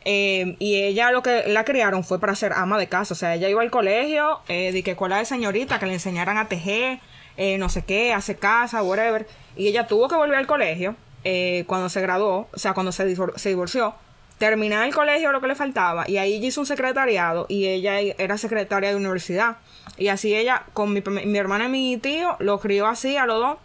[0.06, 3.12] eh, y ella lo que la criaron fue para ser ama de casa.
[3.12, 6.38] O sea, ella iba al colegio, eh, de que escuela de señorita, que le enseñaran
[6.38, 7.00] a tejer,
[7.38, 9.26] eh, no sé qué, hacer casa, whatever.
[9.56, 13.16] Y ella tuvo que volver al colegio eh, cuando se graduó, o sea, cuando se,
[13.36, 13.94] se divorció.
[14.38, 16.04] Terminar el colegio lo que le faltaba.
[16.08, 19.58] Y ahí hizo un secretariado y ella era secretaria de universidad.
[19.96, 23.40] Y así ella, con mi, mi hermana y mi tío, lo crió así a los
[23.40, 23.58] dos.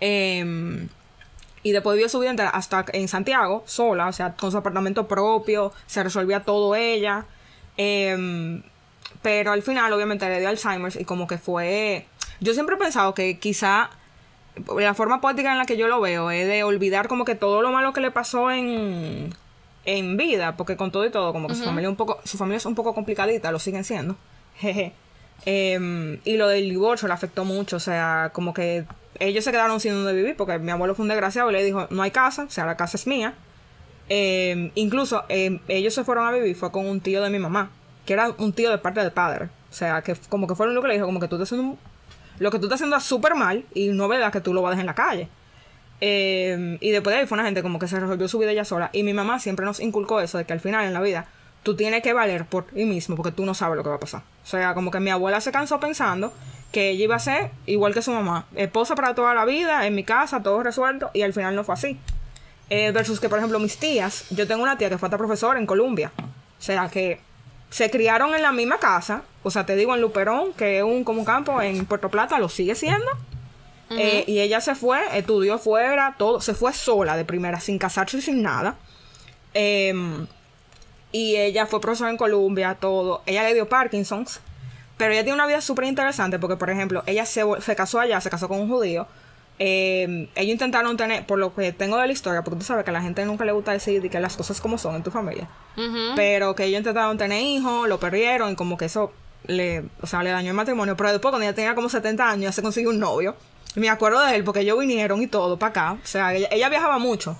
[0.00, 0.88] Em,
[1.64, 5.72] y después vivió su vida hasta en Santiago, sola, o sea, con su apartamento propio,
[5.86, 7.26] se resolvía todo ella.
[7.76, 8.62] Em,
[9.22, 12.06] pero al final, obviamente, le dio Alzheimer y como que fue.
[12.40, 13.90] Yo siempre he pensado que quizá
[14.78, 17.62] la forma poética en la que yo lo veo es de olvidar como que todo
[17.62, 19.32] lo malo que le pasó en,
[19.84, 22.56] en vida, porque con todo y todo, como que su familia un poco, su familia
[22.58, 24.16] es un poco complicadita, lo siguen siendo.
[24.58, 24.92] Jeje.
[25.44, 28.84] Em, y lo del divorcio le afectó mucho, o sea, como que
[29.20, 31.86] ellos se quedaron sin donde vivir, porque mi abuelo fue un desgraciado y le dijo,
[31.90, 33.34] no hay casa, o sea, la casa es mía.
[34.08, 37.70] Em, incluso em, ellos se fueron a vivir, fue con un tío de mi mamá,
[38.06, 39.48] que era un tío de parte del padre.
[39.70, 41.72] O sea, que como que fue lo que le dijo, como que tú estás haciendo
[41.72, 41.78] un-
[42.38, 44.70] lo que tú estás haciendo es súper mal y no veas que tú lo vas
[44.70, 45.28] a dejar en la calle.
[46.00, 48.64] Eh, y después de ahí fue una gente como que se resolvió su vida ella
[48.64, 48.90] sola.
[48.92, 51.26] Y mi mamá siempre nos inculcó eso, de que al final en la vida
[51.62, 54.00] tú tienes que valer por ti mismo porque tú no sabes lo que va a
[54.00, 54.22] pasar.
[54.44, 56.32] O sea, como que mi abuela se cansó pensando
[56.72, 59.94] que ella iba a ser igual que su mamá, esposa para toda la vida, en
[59.94, 61.98] mi casa, todo resuelto, y al final no fue así.
[62.70, 65.58] Eh, versus que, por ejemplo, mis tías, yo tengo una tía que fue hasta profesora
[65.58, 66.12] en Colombia.
[66.58, 67.20] O sea, que
[67.70, 69.22] se criaron en la misma casa.
[69.42, 72.38] O sea, te digo, en Luperón, que es un, como un campo en Puerto Plata,
[72.38, 73.10] lo sigue siendo.
[73.90, 78.18] Eh, y ella se fue, estudió fuera, todo, se fue sola de primera, sin casarse
[78.18, 78.76] y sin nada.
[79.54, 80.26] Em,
[81.10, 83.22] y ella fue profesora en Colombia, todo.
[83.24, 84.40] Ella le dio Parkinson's.
[84.98, 88.20] Pero ella tiene una vida súper interesante porque, por ejemplo, ella se, se casó allá,
[88.20, 89.06] se casó con un judío.
[89.58, 92.90] Eh, ellos intentaron tener, por lo que tengo de la historia, porque tú sabes que
[92.90, 95.10] a la gente nunca le gusta decir de que las cosas como son en tu
[95.10, 95.48] familia.
[96.16, 99.12] Pero que ellos intentaron tener hijos, lo perdieron y como que eso
[99.46, 100.96] le, o sea, le dañó el matrimonio.
[100.96, 103.36] Pero después, cuando ella tenía como 70 años, ya se consiguió un novio.
[103.76, 105.92] Y me acuerdo de él porque ellos vinieron y todo para acá.
[105.92, 107.36] O sea, ella, ella viajaba mucho.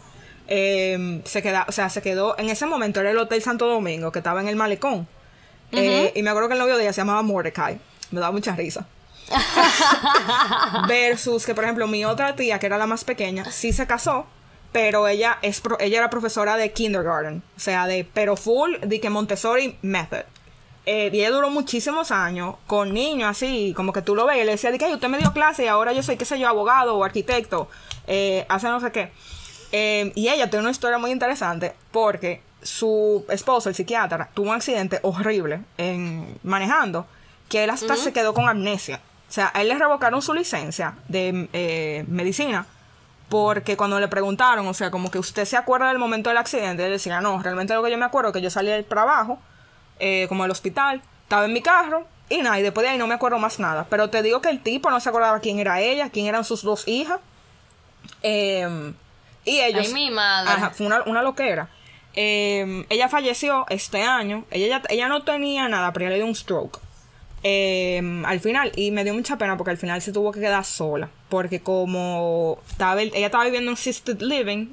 [0.49, 4.11] Eh, se queda, o sea, se quedó, en ese momento era el Hotel Santo Domingo,
[4.11, 5.07] que estaba en el malecón.
[5.73, 7.79] Eh, y me acuerdo que el novio de ella se llamaba Mordecai.
[8.11, 8.87] Me daba mucha risa.
[10.89, 14.27] Versus que, por ejemplo, mi otra tía, que era la más pequeña, sí se casó,
[14.73, 19.01] pero ella, es pro- ella era profesora de kindergarten, o sea, de, pero full, de
[19.01, 20.23] que Montessori method.
[20.87, 24.45] Eh, y ella duró muchísimos años con niños así, como que tú lo ves, y
[24.45, 26.39] le decía de que "Ay, usted me dio clase y ahora yo soy, qué sé
[26.39, 27.69] yo, abogado o arquitecto,
[28.07, 29.13] eh, hace no sé qué.
[29.73, 34.57] Eh, y ella tiene una historia muy interesante porque su esposo, el psiquiatra, tuvo un
[34.57, 37.07] accidente horrible en manejando,
[37.51, 39.01] que él hasta se quedó con amnesia.
[39.29, 42.67] O sea, a él le revocaron su licencia de eh, medicina
[43.29, 46.85] porque cuando le preguntaron, o sea, como que usted se acuerda del momento del accidente,
[46.85, 49.39] él decía, no, realmente lo que yo me acuerdo es que yo salí del trabajo,
[49.99, 53.07] eh, como del hospital, estaba en mi carro y nada, y después de ahí no
[53.07, 53.87] me acuerdo más nada.
[53.91, 56.63] Pero te digo que el tipo no se acordaba quién era ella, quién eran sus
[56.63, 57.21] dos hijas.
[58.23, 58.95] Eh,
[59.45, 59.87] y ellos...
[59.89, 60.51] Ay, mi madre.
[60.51, 61.69] Ajá, fue una, una loquera.
[62.15, 64.45] Eh, ella falleció este año.
[64.51, 66.81] Ella, ella no tenía nada, pero ella le dio un stroke.
[67.45, 70.65] Eh, al final, y me dio mucha pena porque al final se tuvo que quedar
[70.65, 71.09] sola.
[71.29, 74.69] Porque como estaba, ella estaba viviendo en assisted living,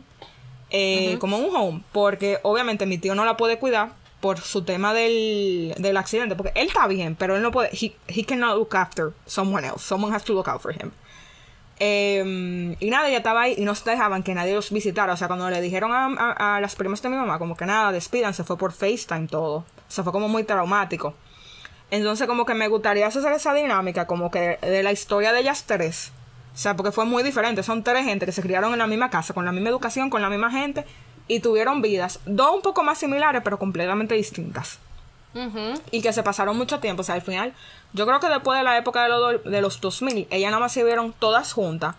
[0.72, 4.94] eh, como un home, porque obviamente mi tío no la puede cuidar por su tema
[4.94, 8.76] del, del accidente, porque él está bien, pero él no puede, he, he cannot look
[8.76, 10.92] after someone else, someone has to look out for him.
[11.80, 15.14] Eh, y nada, ella estaba ahí y no se dejaban que nadie los visitara.
[15.14, 17.66] O sea, cuando le dijeron a, a- a las primas de mi mamá, como que
[17.66, 19.58] nada, despídanse, fue por FaceTime todo.
[19.58, 21.14] O sea, fue como muy traumático.
[21.92, 25.66] Entonces, como que me gustaría hacer esa dinámica, como que de la historia de ellas
[25.66, 26.12] tres.
[26.54, 27.64] O sea, porque fue muy diferente.
[27.64, 30.22] Son tres gente que se criaron en la misma casa, con la misma educación, con
[30.22, 30.86] la misma gente,
[31.28, 34.80] y tuvieron vidas, dos un poco más similares, pero completamente distintas
[35.92, 37.02] y que se pasaron mucho tiempo.
[37.02, 37.54] O sea, al final,
[37.94, 40.72] yo creo que después de la época de, los de los 2000, ellas nada más
[40.72, 41.96] se vieron todas juntas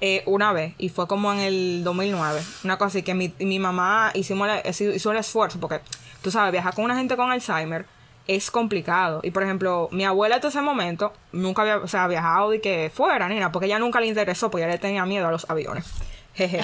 [0.00, 0.74] eh, una vez.
[0.78, 2.40] Y fue como en el 2009.
[2.64, 5.58] Una cosa así que mi, mi mamá hicimos hizo el esfuerzo.
[5.58, 5.80] Porque,
[6.22, 7.86] tú sabes, viajar con una gente con Alzheimer
[8.26, 9.20] es complicado.
[9.22, 12.90] Y por ejemplo, mi abuela hasta ese momento nunca había o sea, viajado de que
[12.92, 13.52] fuera, ni nada.
[13.52, 15.86] Porque ella nunca le interesó, porque ella le tenía miedo a los aviones.
[16.34, 16.60] Jeje.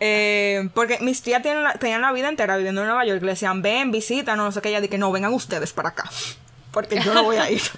[0.00, 3.22] Eh, porque mis tías tienen la, tenían la vida entera viviendo en Nueva York.
[3.22, 4.68] Le decían, ven, visita, no, sé qué.
[4.68, 6.10] Ella dije, no, vengan ustedes para acá.
[6.70, 7.62] Porque yo no voy a ir.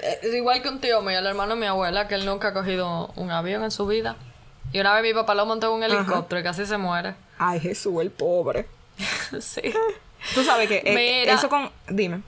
[0.00, 2.52] Es igual que un tío mío, el hermano de mi abuela, que él nunca ha
[2.54, 4.16] cogido un avión en su vida.
[4.72, 7.14] Y una vez mi papá lo montó en un helicóptero y casi se muere.
[7.38, 8.66] Ay, Jesús, el pobre.
[9.40, 9.74] sí.
[10.34, 11.70] Tú sabes que eh, eso con...
[11.88, 12.22] Dime.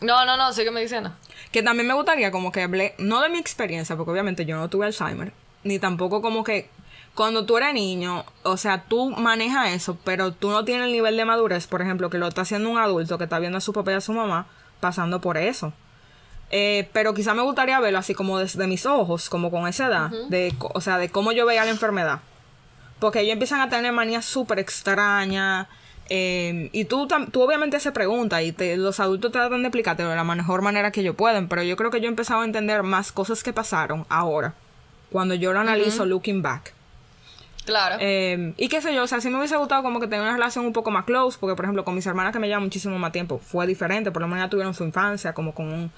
[0.00, 1.12] No, no, no, sígueme diciendo.
[1.50, 4.68] Que también me gustaría como que hablé, no de mi experiencia, porque obviamente yo no
[4.68, 5.32] tuve Alzheimer,
[5.64, 6.68] ni tampoco como que
[7.14, 11.16] cuando tú eres niño, o sea, tú manejas eso, pero tú no tienes el nivel
[11.16, 13.72] de madurez, por ejemplo, que lo está haciendo un adulto que está viendo a su
[13.72, 14.46] papá y a su mamá
[14.80, 15.72] pasando por eso.
[16.50, 20.10] Eh, pero quizá me gustaría verlo así como desde mis ojos, como con esa edad,
[20.28, 22.20] de, o sea, de cómo yo veía la enfermedad.
[22.98, 25.66] Porque ellos empiezan a tener manías súper extrañas.
[26.08, 30.16] Eh, y tú, tú obviamente se pregunta y te- los adultos tratan de explicártelo de
[30.16, 31.48] la mejor manera que ellos pueden.
[31.48, 34.54] Pero yo creo que yo he empezado a entender más cosas que pasaron ahora.
[35.10, 36.72] Cuando yo lo analizo looking back.
[37.64, 37.96] Claro.
[38.00, 40.32] Eh, y qué sé yo, o sea, sí me hubiese gustado como que tener una
[40.32, 42.98] relación un poco más close, porque por ejemplo con mis hermanas que me llevan muchísimo
[42.98, 45.92] más tiempo, fue diferente, por lo menos ya tuvieron su infancia, como con un...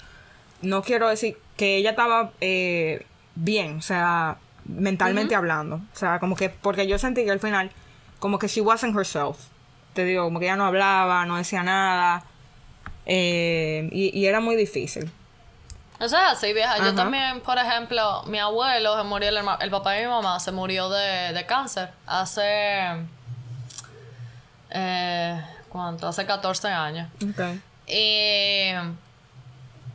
[0.61, 6.35] No quiero decir que ella estaba eh, bien, o sea, mentalmente hablando, o sea, como
[6.35, 7.71] que, porque yo sentí que al final,
[8.19, 9.37] como que she wasn't herself,
[9.95, 12.23] te digo, como que ella no hablaba, no decía nada,
[13.05, 15.11] eh, y, y era muy difícil.
[15.99, 16.77] Eso es así, vieja.
[16.83, 20.51] Yo también, por ejemplo, mi abuelo se murió, el, el papá de mi mamá se
[20.51, 23.07] murió de, de cáncer hace.
[24.71, 26.09] Eh, ¿Cuánto?
[26.09, 27.09] Hace 14 años.
[27.31, 27.61] Okay.
[27.87, 28.73] Y.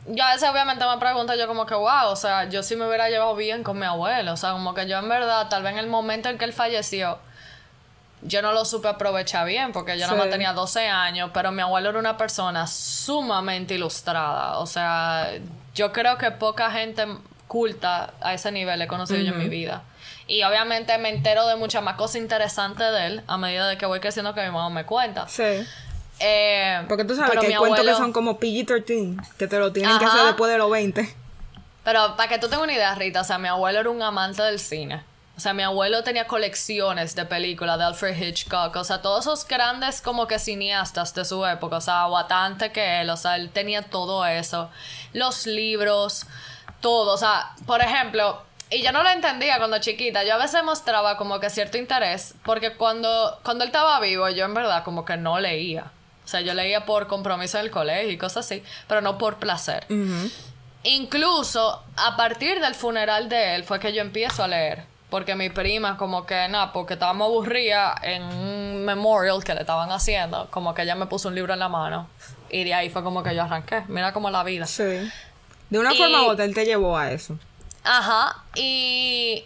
[0.07, 2.87] Yo a veces obviamente me pregunto yo como que, wow, o sea, yo sí me
[2.87, 4.33] hubiera llevado bien con mi abuelo.
[4.33, 6.53] O sea, como que yo en verdad, tal vez en el momento en que él
[6.53, 7.19] falleció,
[8.23, 10.15] yo no lo supe aprovechar bien porque yo Sí.
[10.15, 14.59] no tenía 12 años, pero mi abuelo era una persona sumamente ilustrada.
[14.59, 15.29] O sea,
[15.75, 17.05] yo creo que poca gente
[17.47, 19.83] culta a ese nivel he conocido yo en mi vida.
[20.27, 23.85] Y obviamente me entero de muchas más cosas interesantes de él a medida de que
[23.85, 25.27] voy creciendo que mi mamá me cuenta.
[25.27, 25.65] Sí.
[26.19, 29.57] Eh, Porque tú sabes que hay mi cuentos que abuelo- son como PG-13, que te
[29.59, 31.15] lo tienen que hacer después de los 20.
[31.83, 34.43] Pero para que tú tengas una idea, Rita, o sea, mi abuelo era un amante
[34.43, 35.03] del cine.
[35.41, 38.75] O sea, mi abuelo tenía colecciones de películas de Alfred Hitchcock.
[38.75, 41.77] O sea, todos esos grandes como que cineastas de su época.
[41.77, 43.09] O sea, bastante que él.
[43.09, 44.69] O sea, él tenía todo eso.
[45.13, 46.27] Los libros,
[46.79, 47.13] todo.
[47.13, 50.23] O sea, por ejemplo, y yo no lo entendía cuando chiquita.
[50.23, 52.35] Yo a veces mostraba como que cierto interés.
[52.45, 55.91] Porque cuando, cuando él estaba vivo, yo en verdad como que no leía.
[56.23, 58.63] O sea, yo leía por compromiso del colegio y cosas así.
[58.87, 59.87] Pero no por placer.
[60.83, 64.90] Incluso a partir del funeral de él fue que yo empiezo a leer.
[65.11, 69.91] Porque mi prima, como que nada, porque estábamos aburridas en un memorial que le estaban
[69.91, 72.07] haciendo, como que ella me puso un libro en la mano.
[72.49, 73.83] Y de ahí fue como que yo arranqué.
[73.89, 74.65] Mira como la vida.
[74.65, 74.83] Sí.
[75.69, 77.37] De una Y- forma u otra, él te llevó a eso.
[77.83, 78.37] Ajá.
[78.55, 79.43] Y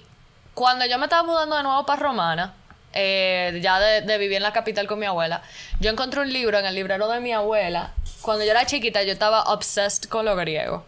[0.54, 2.54] cuando yo me estaba mudando de nuevo para Romana,
[2.94, 5.42] eh, ya de, de vivir en la capital con mi abuela,
[5.80, 7.92] yo encontré un libro en el librero de mi abuela.
[8.22, 10.86] Cuando yo era chiquita, yo estaba obsessed con lo griego.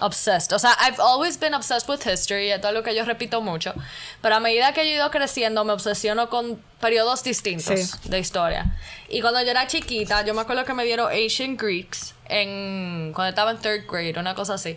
[0.00, 0.52] Obsessed.
[0.52, 3.72] O sea, I've always been obsessed with history, esto es lo que yo repito mucho.
[4.20, 8.08] Pero a medida que yo he ido creciendo, me obsesiono con periodos distintos Sí.
[8.08, 8.76] de historia.
[9.08, 13.28] Y cuando yo era chiquita, yo me acuerdo que me dieron Ancient Greeks en, cuando
[13.30, 14.76] estaba en third grade, una cosa así.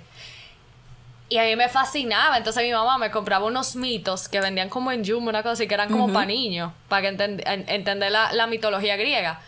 [1.30, 2.38] Y a mí me fascinaba.
[2.38, 5.67] Entonces mi mamá me compraba unos mitos que vendían como en Jumbo, una cosa así,
[5.67, 9.41] que eran como para niños, para que enten- en- entender la, la mitología griega.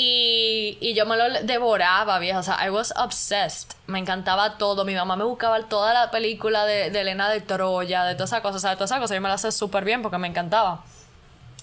[0.00, 2.38] Y, y yo me lo devoraba, vieja.
[2.38, 3.72] O sea, I was obsessed.
[3.88, 4.84] Me encantaba todo.
[4.84, 8.40] Mi mamá me buscaba toda la película de, de Elena de Troya, de todas esas
[8.40, 8.58] cosas.
[8.58, 10.84] O sea, de todas esas cosas yo me las sé súper bien porque me encantaba.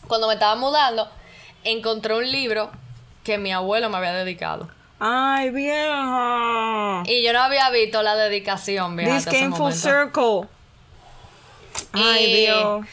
[0.09, 1.07] Cuando me estaba mudando,
[1.63, 2.71] encontré un libro
[3.23, 4.67] que mi abuelo me había dedicado.
[4.99, 7.03] Ay, vieja.
[7.05, 9.15] Y yo no había visto la dedicación, vieja.
[9.15, 10.49] This came full circle.
[11.93, 12.85] Ay, Dios.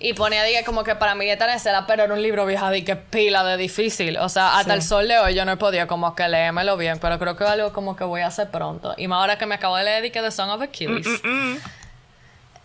[0.00, 2.94] Y ponía dije, como que para mí esta necesera, pero era un libro vieja que
[2.94, 4.16] pila de difícil.
[4.18, 4.76] O sea, hasta Sí.
[4.78, 7.42] el sol de hoy yo no he podido como que leérmelo bien, pero creo que
[7.42, 8.94] es algo como que voy a hacer pronto.
[8.96, 11.06] Y más ahora que me acabo de leer que The Song of Achilles.
[11.24, 11.56] Mm,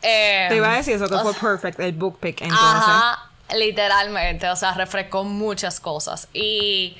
[0.05, 2.59] Eh, Te iba a decir eso, que fue sea, perfect, el book pick, entonces.
[2.61, 6.27] Ajá, literalmente, o sea, refrescó muchas cosas.
[6.33, 6.97] Y,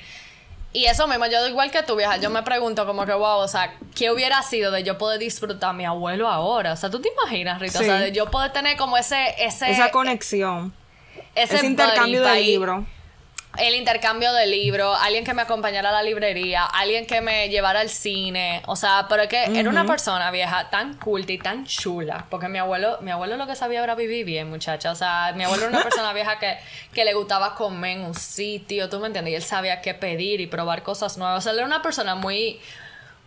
[0.74, 3.48] y eso mismo, yo igual que tú, vieja, yo me pregunto como que, wow, o
[3.48, 6.72] sea, ¿qué hubiera sido de yo poder disfrutar a mi abuelo ahora?
[6.72, 7.78] O sea, ¿tú te imaginas, Rita?
[7.78, 9.34] O sea, de yo poder tener como ese...
[9.38, 10.74] ese Esa conexión.
[11.34, 12.84] ese Ese intercambio de pa' ir- libro.
[13.56, 17.80] El intercambio de libros, alguien que me acompañara a la librería, alguien que me llevara
[17.80, 21.64] al cine, o sea, pero es que era una persona vieja tan culta y tan
[21.64, 25.32] chula, porque mi abuelo, mi abuelo lo que sabía era vivir bien, muchacha, o sea,
[25.36, 26.56] mi abuelo era una persona vieja que,
[26.92, 30.40] que le gustaba comer en un sitio, tú me entiendes, y él sabía qué pedir
[30.40, 32.60] y probar cosas nuevas, o sea, él era una persona muy,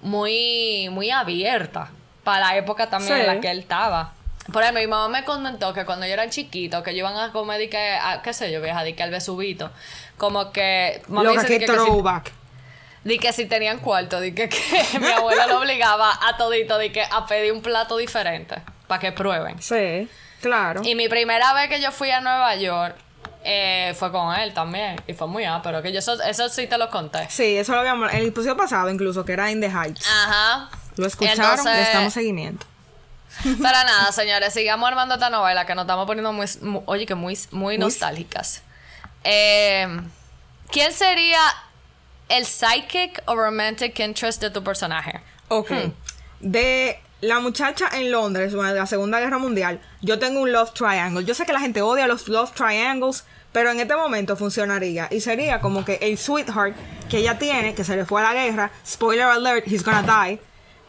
[0.01, 1.89] muy, muy abierta
[2.23, 4.13] para la época también en la que él estaba.
[4.51, 7.61] Por ejemplo, mi mamá me comentó que cuando yo era chiquito, que iban a comer,
[7.61, 9.71] y que, a- qué sé yo, vieja, di que al besubito,
[10.17, 11.01] como que...
[11.09, 12.31] mami Loca, dice que di que, si, throwback.
[13.03, 14.59] di que si tenían cuarto, di que, que
[14.99, 18.55] mi abuela lo obligaba a todito, di que a pedir un plato diferente,
[18.87, 19.61] para que prueben.
[19.61, 20.07] Sí,
[20.41, 20.81] claro.
[20.83, 22.95] Y mi primera vez que yo fui a Nueva York,
[23.43, 26.77] eh, fue con él también, y fue muy pero que yo eso, eso sí te
[26.77, 27.29] lo conté.
[27.29, 28.13] Sí, eso lo habíamos.
[28.13, 30.05] El episodio pasado, incluso, que era In the Heights.
[30.09, 30.69] Ajá.
[30.95, 32.65] Lo escucharon, le Entonces- estamos seguimiento.
[33.61, 37.15] Para nada, señores, sigamos armando esta novela que nos estamos poniendo muy, mu- oye, que
[37.15, 38.61] muy, muy nostálgicas.
[39.23, 39.87] Eh,
[40.71, 41.39] ¿Quién sería
[42.29, 45.21] el psychic o romantic interest de tu personaje?
[45.49, 45.71] Ok.
[45.71, 45.91] Hmm.
[46.39, 50.73] De la muchacha en Londres, bueno, de la Segunda Guerra Mundial, yo tengo un love
[50.73, 51.25] triangle.
[51.25, 55.07] Yo sé que la gente odia los love triangles, pero en este momento funcionaría.
[55.09, 56.75] Y sería como que el sweetheart
[57.09, 60.39] que ella tiene, que se le fue a la guerra, spoiler alert, he's gonna die.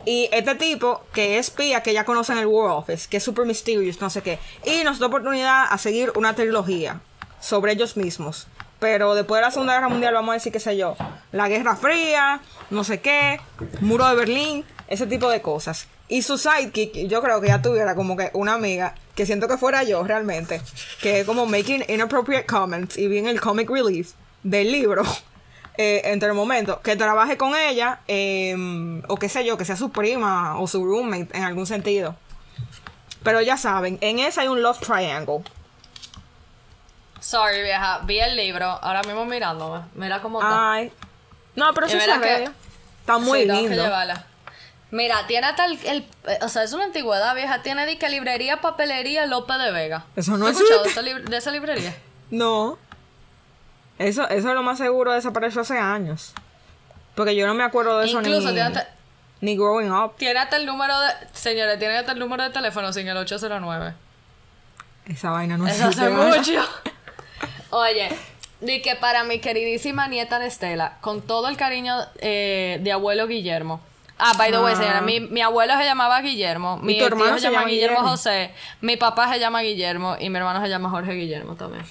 [0.04, 3.22] Y este tipo, que es espía, que ella conoce en el War Office, que es
[3.22, 4.38] super mysterious, no sé qué.
[4.64, 7.00] Y nos da oportunidad a seguir una trilogía
[7.40, 8.46] sobre ellos mismos.
[8.78, 10.96] Pero después de la Segunda Guerra Mundial, vamos a decir, qué sé yo,
[11.32, 13.40] la Guerra Fría, no sé qué,
[13.80, 15.88] Muro de Berlín, ese tipo de cosas.
[16.08, 19.58] Y su sidekick, yo creo que ya tuviera como que una amiga, que siento que
[19.58, 20.60] fuera yo realmente,
[21.02, 25.02] que es como making inappropriate comments y bien el comic relief del libro.
[25.78, 28.54] eh, entre el momento que trabaje con ella eh,
[29.08, 32.14] o qué sé yo, que sea su prima o su roommate en algún sentido.
[33.22, 35.40] Pero ya saben, en esa hay un love triangle.
[37.20, 39.80] Sorry, vieja, vi el libro, ahora mismo mirándome.
[39.94, 40.72] Mira cómo está.
[40.72, 40.92] Ay.
[41.56, 42.48] No, pero sí se ve.
[43.00, 43.84] Está muy Sí, lindo.
[44.90, 47.62] Mira, tiene hasta el, el- eh, O sea, es una antigüedad vieja.
[47.62, 50.06] Tiene de que librería, papelería López de Vega.
[50.16, 50.84] Eso no ¿Has es escuchado
[51.28, 51.94] de esa librería?
[52.30, 52.78] No.
[53.98, 56.32] Eso, eso es lo más seguro desapareció hace años.
[57.14, 58.88] Porque yo no me acuerdo de eso ni, tiene hasta,
[59.40, 60.14] ni growing up.
[60.16, 61.08] tiene hasta el número de.
[61.32, 63.94] Señores, tiene hasta el número de teléfono sin el 809.
[65.06, 66.64] Esa vaina no Eso existe, hace mucho.
[67.70, 68.08] Oye,
[68.60, 73.80] di que para mi queridísima nieta Estela, con todo el cariño eh, de abuelo Guillermo.
[74.18, 74.76] Ah, by the way, Ah.
[74.76, 78.10] señora, mi, mi abuelo se llamaba Guillermo, mi hermano se llama llama Guillermo, Guillermo.
[78.10, 81.84] José, mi papá se llama Guillermo y mi hermano se llama Jorge Guillermo también.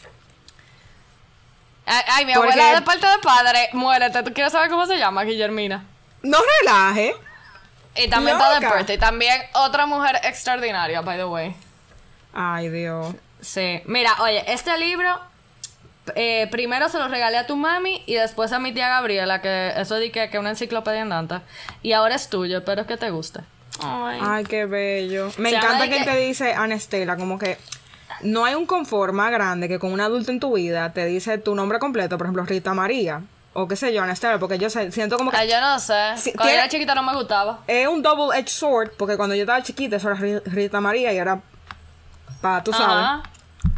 [1.88, 4.98] Ay, ay, mi Porque- abuela de parte de padre, muérete, ¿tú quieres saber cómo se
[4.98, 5.86] llama Guillermina?
[6.22, 7.16] No relaje.
[7.96, 8.76] Y también está de Loca.
[8.76, 11.56] birthday, también otra mujer extraordinaria, by the way.
[12.34, 13.16] Ay, Dios.
[13.42, 15.20] Sí, mira, oye, este libro
[16.16, 19.74] eh, primero se lo regalé a tu mami y después a mi tía Gabriela, que
[19.78, 21.40] eso di que que una enciclopedia andante.
[21.84, 23.42] Y ahora es tuyo, espero que te guste.
[23.84, 24.20] Ay.
[24.24, 25.32] Ay, qué bello.
[25.38, 27.58] Me encanta que que- te dice Anestela, como que
[28.22, 31.38] no hay un confort más grande que con un adulto en tu vida te dice
[31.38, 33.22] tu nombre completo, por ejemplo, Rita María,
[33.54, 35.94] o qué sé yo, Anestela, porque yo sé- siento como que Ay, yo no sé.
[35.94, 37.60] Cuando tiene- yo era chiquita no me gustaba.
[37.68, 41.18] es un double-edged sword, porque cuando yo estaba chiquita eso era Ri- Rita María y
[41.18, 41.40] era
[42.42, 42.88] para tú sabes.
[42.88, 43.24] Ajá.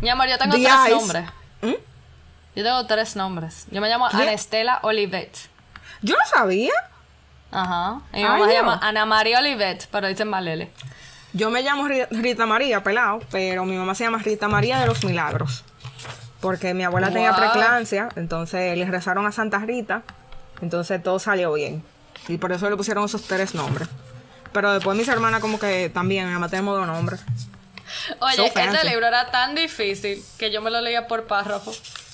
[0.01, 1.23] Mi amor, yo tengo The tres nombres.
[1.61, 1.73] ¿Mm?
[2.55, 3.67] Yo tengo tres nombres.
[3.71, 4.17] Yo me llamo ¿Qué?
[4.17, 5.37] Anestela Olivet.
[6.01, 6.73] Yo no sabía.
[7.51, 8.01] Ajá.
[8.13, 10.71] Y mi Ay, mamá se llama Ana María Olivet, pero dicen Malele.
[11.33, 14.87] Yo me llamo Ri- Rita María, pelado, pero mi mamá se llama Rita María de
[14.87, 15.63] los Milagros.
[16.41, 20.03] Porque mi abuela tenía preclancia, entonces le rezaron a Santa Rita,
[20.61, 21.83] entonces todo salió bien.
[22.27, 23.87] Y por eso le pusieron esos tres nombres.
[24.53, 27.21] Pero después mis hermanas como que también, mi mamá tenemos dos nombres.
[28.21, 31.71] Oye, So este libro era tan difícil que yo me lo leía por párrafo.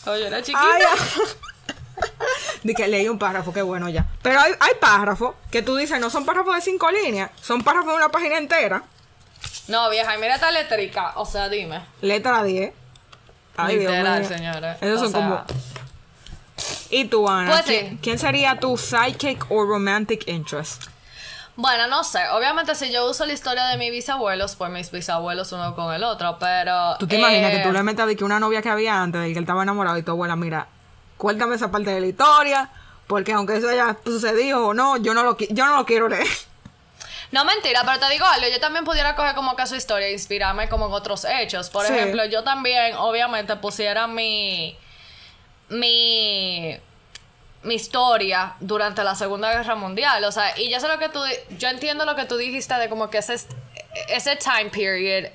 [0.07, 0.59] Oye, era chiquita.
[0.61, 0.81] Ay,
[2.63, 4.05] de que leí un párrafo, qué bueno ya.
[4.21, 7.91] Pero hay, hay párrafos que tú dices, no son párrafos de cinco líneas, son párrafos
[7.91, 8.83] de una página entera.
[9.67, 11.13] No, vieja, y mira esta letrica.
[11.15, 11.81] O sea, dime.
[12.01, 12.73] Letra 10.
[13.57, 14.29] Ay, Dios Literal, mío.
[14.29, 14.77] señores.
[14.81, 15.43] Esos O son sea, como...
[16.89, 17.51] ¿Y tú, Ana?
[17.51, 17.99] Pues ¿Quién, sí.
[18.01, 20.83] quién sería tu sidekick o romantic interest?
[21.57, 22.19] Bueno, no sé.
[22.29, 26.03] Obviamente, si yo uso la historia de mis bisabuelos, pues mis bisabuelos uno con el
[26.03, 26.95] otro, pero.
[26.99, 29.21] ¿Tú te imaginas eh, que tú le metas de que una novia que había antes,
[29.21, 30.67] de que él estaba enamorado y tu abuela, mira,
[31.17, 32.69] cuéntame esa parte de la historia,
[33.07, 36.27] porque aunque eso haya sucedido o no, yo no lo, yo no lo quiero leer.
[37.31, 40.13] No, mentira, pero te digo algo, yo también pudiera coger como que su historia e
[40.13, 41.69] inspirarme como en otros hechos.
[41.69, 41.93] Por Sí.
[41.93, 44.77] ejemplo, yo también, obviamente, pusiera mi.
[45.69, 46.77] mi.
[47.63, 50.23] mi historia durante la Segunda Guerra Mundial.
[50.25, 51.19] O sea, y yo sé lo que tú.
[51.57, 53.35] Yo entiendo lo que tú dijiste de como que ese,
[54.09, 55.31] ese time period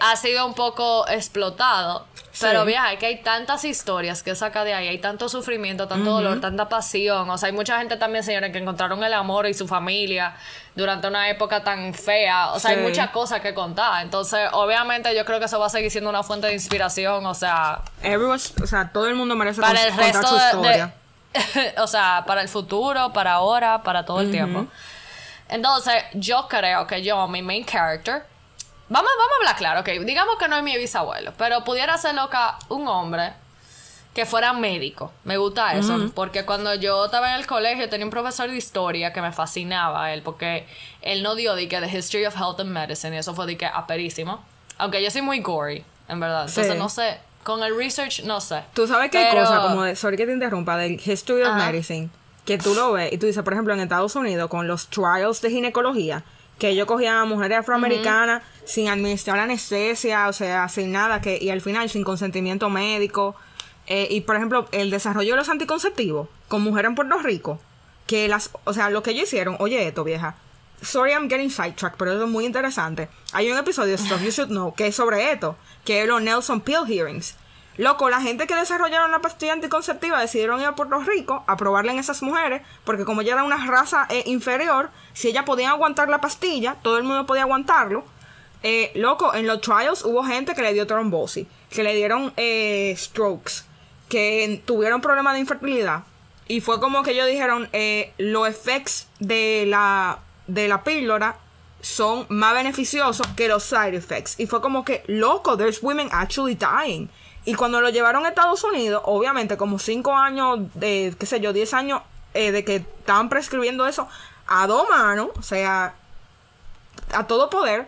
[0.00, 2.06] ha sido un poco explotado.
[2.32, 2.46] Sí.
[2.48, 6.10] Pero vieja, es que hay tantas historias que saca de ahí, hay tanto sufrimiento, tanto
[6.10, 7.30] dolor, tanta pasión.
[7.30, 10.34] O sea, hay mucha gente también, señores, que encontraron el amor y su familia
[10.74, 12.48] durante una época tan fea.
[12.50, 12.76] O sea, Sí.
[12.76, 14.02] hay muchas cosas que contar.
[14.02, 17.24] Entonces, obviamente, yo creo que eso va a seguir siendo una fuente de inspiración.
[17.24, 20.92] O sea, Everyone- o sea, todo el mundo merece para el contar resto su historia.
[21.32, 24.66] de- o sea, para el futuro, para ahora, para todo el tiempo.
[25.48, 28.24] Entonces, yo creo que yo, mi main character,
[28.94, 32.14] vamos, vamos a hablar claro, ok, digamos que no es mi bisabuelo, pero pudiera ser
[32.14, 33.32] loca un hombre
[34.14, 35.10] que fuera médico.
[35.24, 39.12] Me gusta eso, porque cuando yo estaba en el colegio tenía un profesor de historia
[39.12, 40.68] que me fascinaba él, porque
[41.02, 43.56] él no dio de que The History of Health and Medicine, y eso fue de
[43.58, 44.44] que aperísimo.
[44.78, 46.46] Aunque yo soy muy gory, en verdad.
[46.48, 46.78] Entonces, Sí.
[46.78, 48.62] no sé, con el research, no sé.
[48.72, 51.66] Tú sabes hay Pero- cosas como de, sorry que te interrumpa, del History of Ajá.
[51.72, 52.08] Medicine,
[52.44, 55.40] que tú lo ves y tú dices, por ejemplo, en Estados Unidos, con los trials
[55.42, 56.22] de ginecología,
[56.60, 61.50] que ellos cogían a mujeres afroamericanas sin administrar anestesia, o sea, sin nada, que y
[61.50, 63.36] al final sin consentimiento médico.
[63.86, 67.58] Eh, y por ejemplo, el desarrollo de los anticonceptivos con mujeres en Puerto Rico,
[68.06, 70.36] que las, o sea, lo que ellos hicieron, oye esto, vieja.
[70.82, 73.08] Sorry, I'm getting sidetracked, pero eso es muy interesante.
[73.32, 76.20] Hay un episodio de Stuff You Should Know que es sobre esto, que es los
[76.20, 77.36] Nelson Pill Hearings.
[77.76, 81.90] Loco, la gente que desarrollaron la pastilla anticonceptiva decidieron ir a Puerto Rico a probarla
[81.90, 86.08] en esas mujeres, porque como ya era una raza eh, inferior, si ellas podían aguantar
[86.08, 88.04] la pastilla, todo el mundo podía aguantarlo.
[88.66, 92.94] Eh, loco, en los trials hubo gente que le dio trombosis, que le dieron eh,
[92.96, 93.62] strokes,
[94.08, 96.04] que tuvieron problemas de infertilidad.
[96.48, 101.36] Y fue como que ellos dijeron, eh, los efectos de la, de la píldora
[101.82, 104.40] son más beneficiosos que los side effects.
[104.40, 107.10] Y fue como que, loco, there's women actually dying.
[107.44, 111.52] Y cuando lo llevaron a Estados Unidos, obviamente como 5 años, de, qué sé yo,
[111.52, 112.00] 10 años
[112.32, 114.08] de que estaban prescribiendo eso
[114.46, 115.94] a dos manos, o sea,
[117.12, 117.86] a todo poder,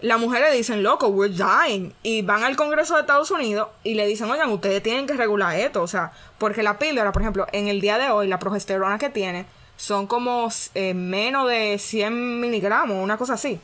[0.00, 1.92] las mujeres dicen, loco, we're dying.
[2.02, 5.58] Y van al Congreso de Estados Unidos y le dicen, oigan, ustedes tienen que regular
[5.58, 5.82] esto.
[5.82, 9.10] O sea, porque la píldora, por ejemplo, en el día de hoy, la progesterona que
[9.10, 9.46] tiene
[9.76, 13.60] son como eh, menos de 100 miligramos, una cosa así.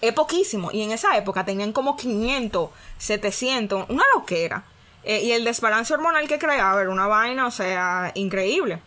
[0.00, 0.70] Es poquísimo.
[0.72, 4.64] Y en esa época tenían como 500, 700, una loquera.
[5.04, 8.80] Eh, y el desbalance hormonal que creaba era una vaina, o sea, increíble.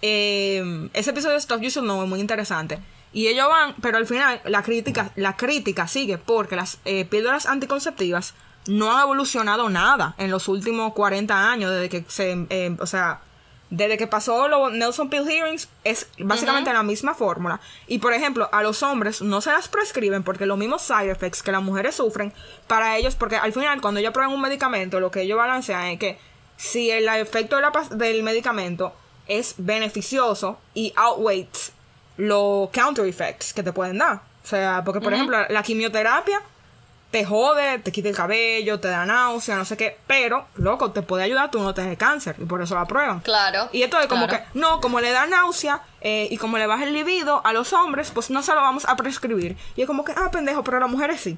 [0.00, 2.80] Eh, ese episodio de Stuff You Should Know es muy interesante.
[3.12, 7.46] Y ellos van, pero al final la crítica, la crítica sigue porque las eh, píldoras
[7.46, 8.34] anticonceptivas
[8.66, 13.20] no han evolucionado nada en los últimos 40 años desde que se, eh, o sea,
[13.70, 17.60] desde que pasó los Nelson Pill Hearings es básicamente la misma fórmula.
[17.86, 21.42] Y por ejemplo, a los hombres no se las prescriben porque los mismos side effects
[21.42, 22.32] que las mujeres sufren
[22.66, 25.98] para ellos, porque al final cuando ellos prueban un medicamento, lo que ellos balancean es
[25.98, 26.18] que
[26.56, 28.94] si el efecto de la pas- del medicamento
[29.26, 31.72] es beneficioso y outweighs
[32.16, 34.20] los counter effects que te pueden dar.
[34.44, 36.40] O sea, porque por ejemplo, la quimioterapia
[37.12, 41.02] te jode, te quita el cabello, te da náusea, no sé qué, pero, loco, te
[41.02, 43.20] puede ayudar tú no tener cáncer y por eso la prueban.
[43.20, 43.68] Claro.
[43.70, 44.44] Y esto es como claro.
[44.50, 47.74] que, no, como le da náusea eh, y como le baja el libido a los
[47.74, 49.58] hombres, pues no se lo vamos a prescribir.
[49.76, 51.36] Y es como que, ah, pendejo, pero a las mujeres sí.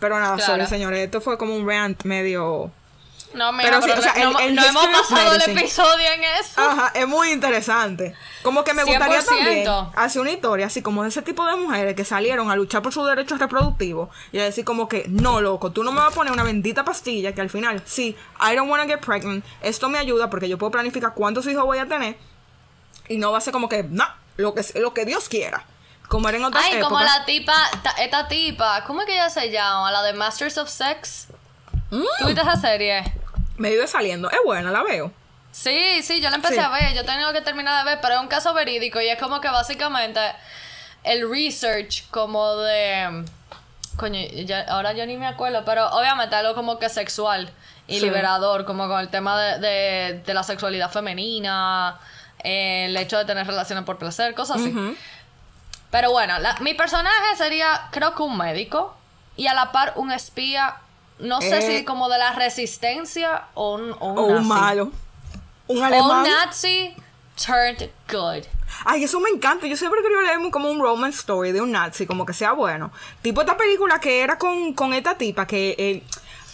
[0.00, 0.52] Pero nada, Claro.
[0.52, 2.70] sorry, señores, esto fue como un rant medio...
[3.36, 6.24] No, mira, pero, sí, o sea, no, el- el no hemos pasado el episodio en
[6.24, 6.60] eso.
[6.60, 8.14] Ajá, es muy interesante.
[8.42, 9.24] Como que me gustaría 100%.
[9.26, 12.80] también hacer una historia así como de ese tipo de mujeres que salieron a luchar
[12.82, 16.12] por sus derechos reproductivos y a decir como que, no, loco, tú no me vas
[16.12, 19.44] a poner una bendita pastilla que al final, sí, I don't want to get pregnant,
[19.60, 22.16] esto me ayuda porque yo puedo planificar cuántos hijos voy a tener
[23.08, 24.06] y no va a ser como que, no,
[24.36, 25.64] lo que, lo que Dios quiera.
[26.08, 29.28] Como era en otras Ay, como la tipa, ta- esta tipa, ¿cómo es que ella
[29.28, 29.90] se llama?
[29.90, 31.26] La de Masters of Sex.
[31.90, 32.02] Mm.
[32.20, 33.12] ¿Tú viste esa serie?
[33.56, 34.30] Me vive saliendo.
[34.30, 35.12] Es buena, la veo.
[35.52, 36.60] Sí, sí, yo la empecé Sí.
[36.60, 39.18] a ver, yo tengo que terminar de ver, pero es un caso verídico y es
[39.18, 40.20] como que básicamente
[41.04, 43.24] el research como de...
[43.96, 47.50] Coño, ya- ahora yo ni me acuerdo, pero obviamente algo como que sexual
[47.88, 48.04] y Sí.
[48.04, 51.98] liberador, como con el tema de, de, de la sexualidad femenina,
[52.44, 54.74] eh, el hecho de tener relaciones por placer, cosas así.
[55.90, 58.94] Pero bueno, la- mi personaje sería, creo que un médico
[59.36, 60.76] y a la par un espía,
[61.18, 61.78] no sé Eh.
[61.78, 64.92] si como de la resistencia o un, o un O un malo.
[65.68, 66.22] Un O alemán.
[66.24, 66.94] un nazi
[67.44, 68.44] turned good.
[68.84, 69.66] Ay, eso me encanta.
[69.66, 72.92] Yo siempre quería leerme como un romance story de un nazi, como que sea bueno.
[73.22, 75.74] Tipo esta película que era con, con esta tipa que...
[75.78, 76.02] eh,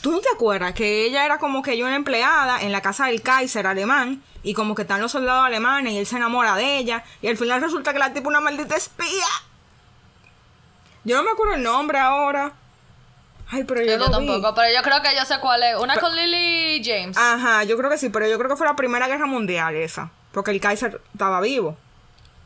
[0.00, 0.74] ¿Tú no te acuerdas?
[0.74, 4.52] Que ella era como que yo una empleada en la casa del Kaiser alemán y
[4.52, 7.60] como que están los soldados alemanes y él se enamora de ella y al final
[7.60, 9.26] resulta que la tipa una maldita espía.
[11.04, 12.52] Yo no me acuerdo el nombre ahora.
[13.55, 14.11] Ay, pero yo, Yo, vi.
[14.11, 15.76] tampoco, pero yo creo que yo sé cuál es.
[15.78, 17.16] Una con Lily James.
[17.18, 20.11] Ajá, yo creo que sí, pero yo creo que fue la Primera Guerra Mundial esa.
[20.32, 21.76] Porque el Kaiser estaba vivo.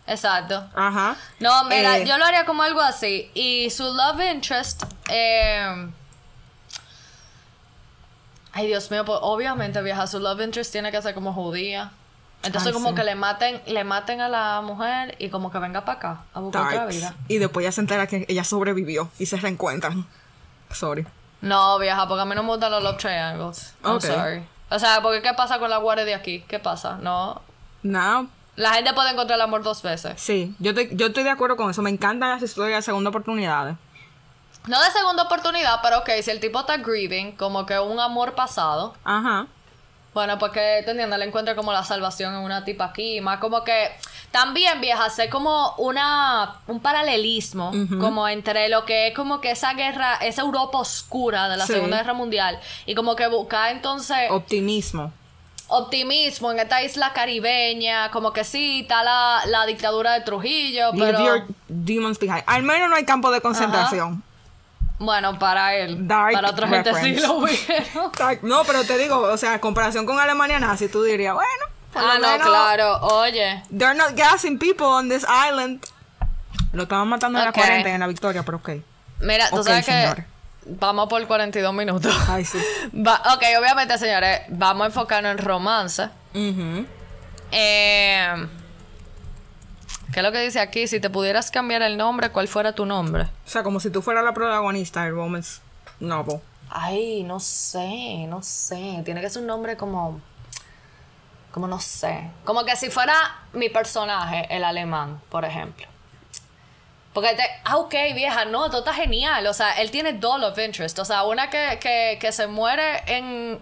[0.09, 0.65] Exacto.
[0.75, 1.17] Ajá.
[1.41, 3.31] No, mira, Eh, yo lo haría como algo así.
[3.35, 4.83] Y su love interest.
[5.09, 5.89] eh,
[8.53, 11.93] Ay, Dios mío, pues obviamente, vieja, su love interest tiene que ser como judía.
[12.43, 12.95] Entonces, Ay, como sí.
[12.95, 16.41] que le maten, le maten a la mujer y como que venga para acá a
[16.41, 17.15] buscar otra vida.
[17.29, 20.07] Y después ya se entera que ella sobrevivió y se reencuentran.
[20.73, 21.07] Sorry.
[21.41, 23.75] No, vieja, porque a mí no me gustan los love triangles.
[23.85, 24.03] I'm Ok.
[24.03, 24.47] sorry.
[24.71, 26.45] O sea, porque ¿qué pasa con la guardia de aquí?
[26.49, 26.99] ¿Qué pasa?
[27.01, 27.41] No.
[27.83, 30.21] No, La gente puede encontrar el amor dos veces.
[30.21, 31.83] sí, yo estoy, yo estoy de acuerdo con eso.
[31.83, 33.77] Me encantan las historias de segunda oportunidades.
[34.67, 38.35] No de segunda oportunidad, pero ok, si el tipo está grieving, como que un amor
[38.35, 39.47] pasado, Ajá.
[40.13, 43.39] bueno, pues que te entiendes, le encuentra como la salvación en una tipa aquí, más
[43.39, 43.93] como que
[44.37, 49.73] también vieja, hacer como una un paralelismo como entre lo que es como que esa
[49.73, 51.73] guerra, esa Europa oscura de la Sí.
[51.73, 55.11] Segunda Guerra Mundial y como que buscar entonces Optimismo.
[55.69, 61.13] optimismo en esta isla caribeña, como que sí, está la, la dictadura de Trujillo, Leave
[61.13, 62.43] pero your demons behind.
[62.47, 64.23] Al menos no hay campo de concentración.
[64.99, 68.13] bueno, para él, Dark para otra gente sí lo vieron.
[68.43, 71.66] No, pero te digo, o sea, en comparación con Alemania nazi, tú dirías, bueno,
[72.01, 73.63] por Ah, no, menos, claro, oye.
[73.77, 75.85] They're not gassing people on this island.
[76.73, 77.57] Lo estaban matando en Ok.
[77.57, 78.71] la 40 en la victoria, pero ok.
[79.21, 80.25] Mira, tú sabes que señor.
[80.67, 82.15] vamos por 42 minutos.
[82.29, 82.59] Ay, sí.
[82.95, 86.05] Va- ok, obviamente, señores, vamos a enfocarnos en romance.
[86.35, 86.85] Ujú.
[87.53, 88.47] Eh,
[90.13, 90.87] ¿Qué es lo que dice aquí?
[90.87, 93.25] Si te pudieras cambiar el nombre, ¿cuál fuera tu nombre?
[93.25, 95.61] O sea, como si tú fueras la protagonista del romance
[96.01, 96.41] novel.
[96.71, 99.01] Ay, no sé, no sé.
[99.05, 100.21] Tiene que ser un nombre como.
[101.57, 102.31] Como no sé.
[102.45, 103.15] Como que si fuera
[103.55, 105.87] mi personaje, el alemán, por ejemplo.
[107.15, 107.45] Porque te.
[107.65, 109.47] Ah, ok, vieja, no, todo está genial.
[109.47, 110.99] O sea, él tiene dos of interest.
[110.99, 113.59] O sea, una que, que, que se muere en,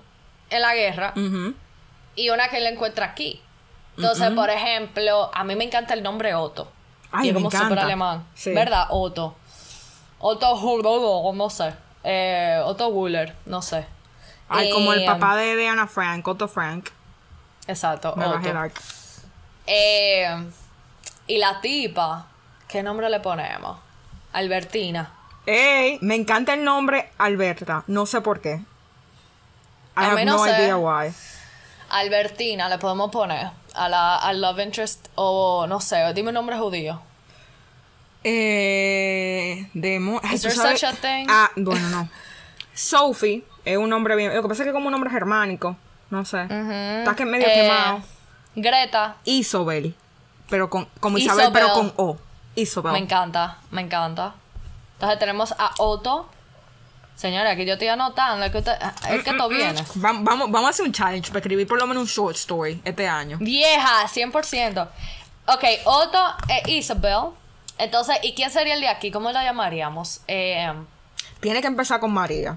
[0.51, 1.13] en la guerra
[2.17, 3.41] y una que él encuentra aquí.
[3.97, 6.69] Entonces, por ejemplo, a mí me encanta el nombre Otto.
[7.13, 8.27] Ay, y es como súper alemán.
[8.35, 8.51] Sí.
[8.53, 8.89] ¿Verdad?
[8.91, 9.37] Otto.
[10.19, 11.73] Otto Huller, no sé.
[12.03, 13.87] Eh, Otto Wuller, no sé.
[14.49, 16.89] Ay, como el Eh, papá de, de Anna Frank, Otto Frank.
[17.67, 18.27] Exacto, Me.
[19.67, 20.51] Eh,
[21.27, 22.27] y la tipa,
[22.69, 23.79] ¿qué nombre le ponemos?
[24.33, 25.11] Albertina.
[25.47, 27.85] Ey, me encanta el nombre Alberta.
[27.87, 28.55] No sé por qué.
[29.97, 30.51] I A have no sé.
[30.51, 31.13] idea why.
[31.91, 36.57] Albertina le podemos poner a la al love interest o no sé, dime un nombre
[36.59, 37.01] judío.
[38.25, 40.21] Eh, demo.
[40.23, 41.27] Ay, Is ¿tú there such a thing?
[41.29, 42.09] Ah, bueno, no.
[42.75, 44.35] Sophie es un nombre bien.
[44.35, 45.77] Lo que pasa es que como un nombre germánico.
[46.11, 46.43] No sé.
[46.43, 48.03] Está que medio Eh, quemado.
[48.57, 49.95] Greta, Isobel.
[50.49, 52.17] Pero con, como Isabel, pero con O.
[52.55, 52.93] Isobel.
[52.93, 54.35] me encanta, me encanta.
[54.95, 56.29] Entonces tenemos a Otto.
[57.17, 58.77] Señora, aquí yo estoy anotando, es que, usted-
[59.11, 59.81] es que esto viene.
[60.05, 62.81] Va- vamos, vamos a hacer un challenge para escribir por lo menos un short story
[62.85, 63.39] este año.
[63.41, 64.89] Vieja, 100%.
[65.47, 67.31] Ok, Otto e Isabel.
[67.79, 69.11] Entonces, ¿y quién sería el de aquí?
[69.11, 70.21] ¿Cómo la llamaríamos?
[70.29, 70.73] Eh,
[71.41, 72.57] Tiene que empezar con María.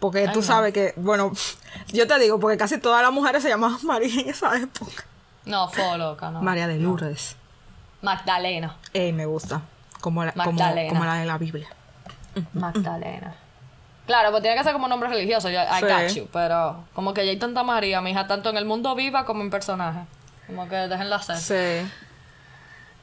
[0.00, 0.44] Porque Ay, tú no.
[0.46, 1.32] sabes que, bueno,
[1.88, 5.04] yo te digo, porque casi todas las mujeres se llamaban María en esa época.
[5.44, 6.40] no, fue loca, no.
[6.42, 7.36] María de Lourdes.
[8.02, 8.76] Magdalena.
[8.92, 9.60] Ey, me gusta.
[10.00, 10.88] Como la, como, Magdalena.
[10.90, 11.68] como la de la Biblia.
[12.52, 13.34] Magdalena.
[14.06, 15.84] Claro, pues tiene que ser como un nombre religioso, yo, I Sí.
[15.86, 18.94] got you, pero como que ya hay tanta María, mi hija, tanto en el mundo
[18.94, 20.00] viva como en personaje.
[20.46, 21.36] Como que déjenla ser.
[21.36, 21.90] Sí.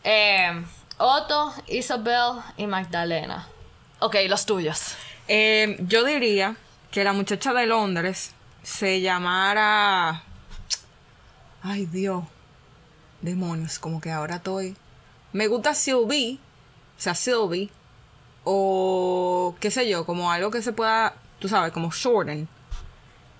[0.03, 0.65] Eh,
[0.97, 3.47] Otto, Isabel y Magdalena.
[3.99, 4.95] Ok, los tuyos.
[5.27, 6.55] Eh, yo diría
[6.95, 8.31] que la muchacha de Londres
[8.63, 10.23] se llamara.
[11.61, 12.23] Ay, Dios.
[13.19, 14.77] Demonios, como que ahora estoy.
[15.33, 16.39] Me gusta Sylvie,
[16.97, 17.69] o sea, Sylvie,
[18.45, 22.47] o qué sé yo, como algo que se pueda, tú sabes, como shorten.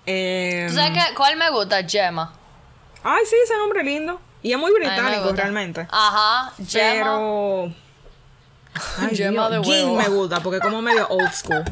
[0.04, 1.14] Eh, ¿Tú sabes qué?
[1.14, 1.82] cuál me gusta?
[1.82, 2.34] Gemma.
[3.02, 4.20] Ay, sí, ese nombre lindo.
[4.42, 5.88] Y es muy británico realmente.
[5.90, 6.92] Ajá, Gemma.
[6.92, 7.72] Pero.
[8.98, 9.96] Ay, Gemma Dios, de Jean huevo.
[9.96, 11.64] me gusta porque es como medio old school.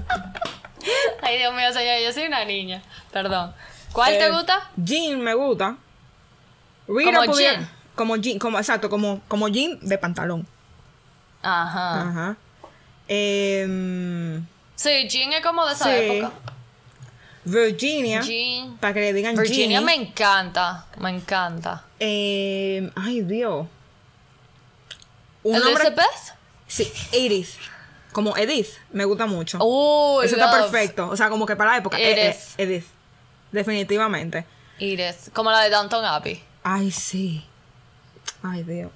[1.23, 2.83] Ay, Dios mío, señor, yo soy una niña.
[3.13, 3.55] Perdón.
[3.93, 4.71] ¿Cuál te Eh, gusta?
[4.77, 5.77] Jean me gusta.
[6.89, 7.71] Rita Como jean.
[7.95, 10.47] Como jean, como, exacto, como, como jean de pantalón.
[11.43, 12.01] Ajá.
[12.03, 12.37] Ajá.
[13.09, 14.45] Em,
[14.77, 15.91] Sí, Jean es como de esa Sí.
[15.93, 16.33] época.
[17.45, 18.21] Virginia.
[18.23, 18.77] Jean.
[18.79, 19.85] Para que le digan Virginia Jeannie.
[19.85, 21.85] me encanta, me encanta.
[22.01, 23.67] Em, ay, Dios.
[25.43, 25.73] Un nombre.
[25.73, 26.35] Elizabeth.
[26.67, 27.51] Sí, Edith.
[28.15, 28.69] Como Edith.
[28.93, 29.59] Me gusta mucho.
[29.61, 31.09] Oh, Eso está perfecto.
[31.11, 31.99] O sea, como que para la época.
[31.99, 32.37] eh, eh, Edith.
[32.59, 32.87] Edith.
[33.51, 34.47] Definitivamente.
[34.79, 36.43] Edith, como la de Downton Abbey.
[36.63, 37.45] Ay, sí.
[38.43, 38.91] Ay, Dios.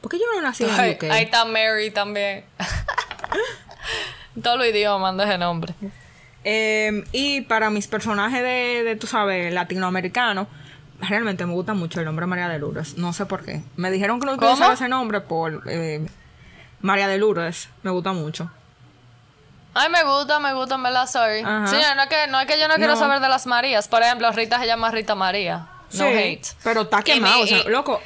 [0.00, 1.04] ¿Por qué yo no nací en UK?
[1.10, 2.44] ahí está Mary también.
[4.42, 5.74] Todos los idiomas de ese nombre.
[6.44, 10.48] Eh, y para mis personajes de, de, tú sabes, latinoamericanos,
[11.00, 12.96] realmente me gusta mucho el nombre María de Lourdes.
[12.96, 13.62] No sé por qué.
[13.76, 16.04] Me dijeron que no utilizaba ese nombre por eh,
[16.80, 17.68] María de Lourdes.
[17.82, 18.50] Me gusta mucho.
[19.74, 21.40] Ay, me gusta, me gusta, verdad, sorry.
[21.40, 21.66] Ajá.
[21.66, 22.98] Sí, no es, que, no es que yo no quiero No.
[22.98, 23.88] saber de las Marías.
[23.88, 25.66] Por ejemplo, Rita se llama Rita María.
[25.92, 26.46] No Sí, hate.
[26.62, 27.36] Pero está quemado.
[27.36, 28.00] mi- o sea, y- loco.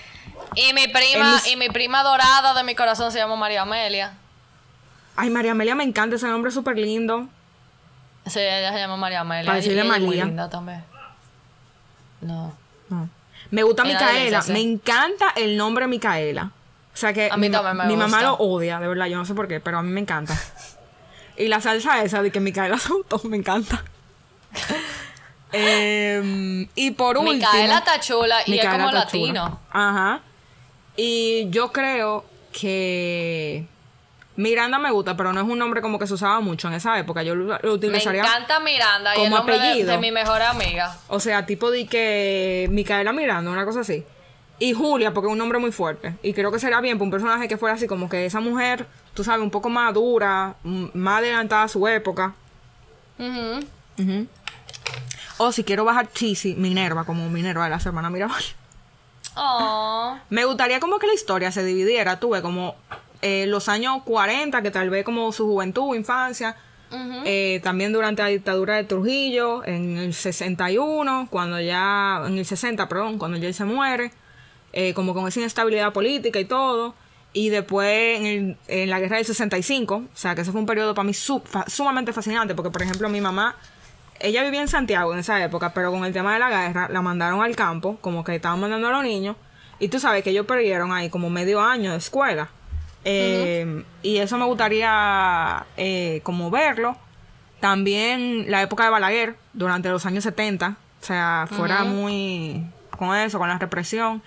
[0.55, 4.15] Y mi prima, mis- y mi prima dorada de mi corazón se llama María Amelia.
[5.17, 7.27] Ay, María Amelia me encanta ese nombre súper lindo.
[8.27, 9.47] Sí, ella se llama María Amelia.
[9.47, 10.25] Para decirle es muy María.
[10.25, 10.85] linda también.
[12.21, 12.55] No.
[12.89, 13.09] No.
[13.51, 14.43] Me gusta Micaela.
[14.49, 16.51] Me encanta el nombre Micaela.
[16.93, 19.07] O sea que A mí mi, ma- también me mi mamá lo odia, de verdad.
[19.07, 20.35] Yo no sé por qué, pero a mí me encanta.
[21.39, 23.85] y la salsa esa de que Micaela Soto me encanta.
[25.53, 27.33] Em, y por último.
[27.33, 29.61] Micaela está chula y Micaela es como latino.
[29.71, 30.21] Ajá.
[30.97, 33.65] Y yo creo que
[34.37, 36.99] Miranda me gusta, pero no es un nombre como que se usaba mucho en esa
[36.99, 37.23] época.
[37.23, 38.23] Yo lo, lo Me utilizaría.
[38.23, 39.93] encanta Miranda y el como nombre de, apellido.
[39.93, 40.97] de mi mejor amiga.
[41.09, 44.05] O sea, tipo de que Micaela Miranda, una cosa así.
[44.59, 46.15] Y Julia, porque es un nombre muy fuerte.
[46.23, 48.87] Y creo que sería bien para un personaje que fuera así, como que esa mujer,
[49.17, 52.35] tú sabes, un poco más dura, más adelantada a su época.
[53.19, 53.67] Ujú.
[53.99, 54.27] Ujú.
[55.39, 58.45] O si quiero bajar cheesy, Minerva, como Minerva de la hermana Mirabal.
[59.35, 60.19] Aw.
[60.31, 62.77] Me gustaría como que la historia se dividiera, tuve como
[63.23, 66.57] eh, los años 40, que tal vez como su juventud, infancia.
[67.25, 72.89] Eh, también durante la dictadura de Trujillo, en el 61, cuando ya, en el 60,
[72.89, 74.13] perdón, cuando ya él se muere,
[74.73, 76.95] eh, como con esa inestabilidad política y todo.
[77.39, 80.67] Y después en, el- en la guerra del 65, o sea que ese fue un
[80.67, 83.57] periodo para mí su- fa- sumamente fascinante, porque por ejemplo mi mamá,
[84.21, 87.03] ella vivía en Santiago en esa época, pero con el tema de la guerra la
[87.03, 89.37] mandaron al campo, como que estaban mandando a los niños,
[89.79, 92.49] y tú sabes que ellos perdieron ahí como medio año de escuela.
[93.05, 96.97] Eh, Y eso me gustaría eh, como verlo.
[97.61, 103.39] También la época de Balaguer, durante los años 70, o sea, fuera muy con eso,
[103.39, 104.23] con la represión.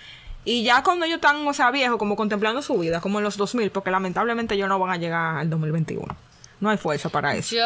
[0.45, 3.37] Y ya cuando ellos están, o sea, viejos, como contemplando su vida, como en los
[3.37, 6.15] 2000, porque lamentablemente ellos no van a llegar al 2021.
[6.61, 7.55] No hay fuerza para eso.
[7.55, 7.65] Yo,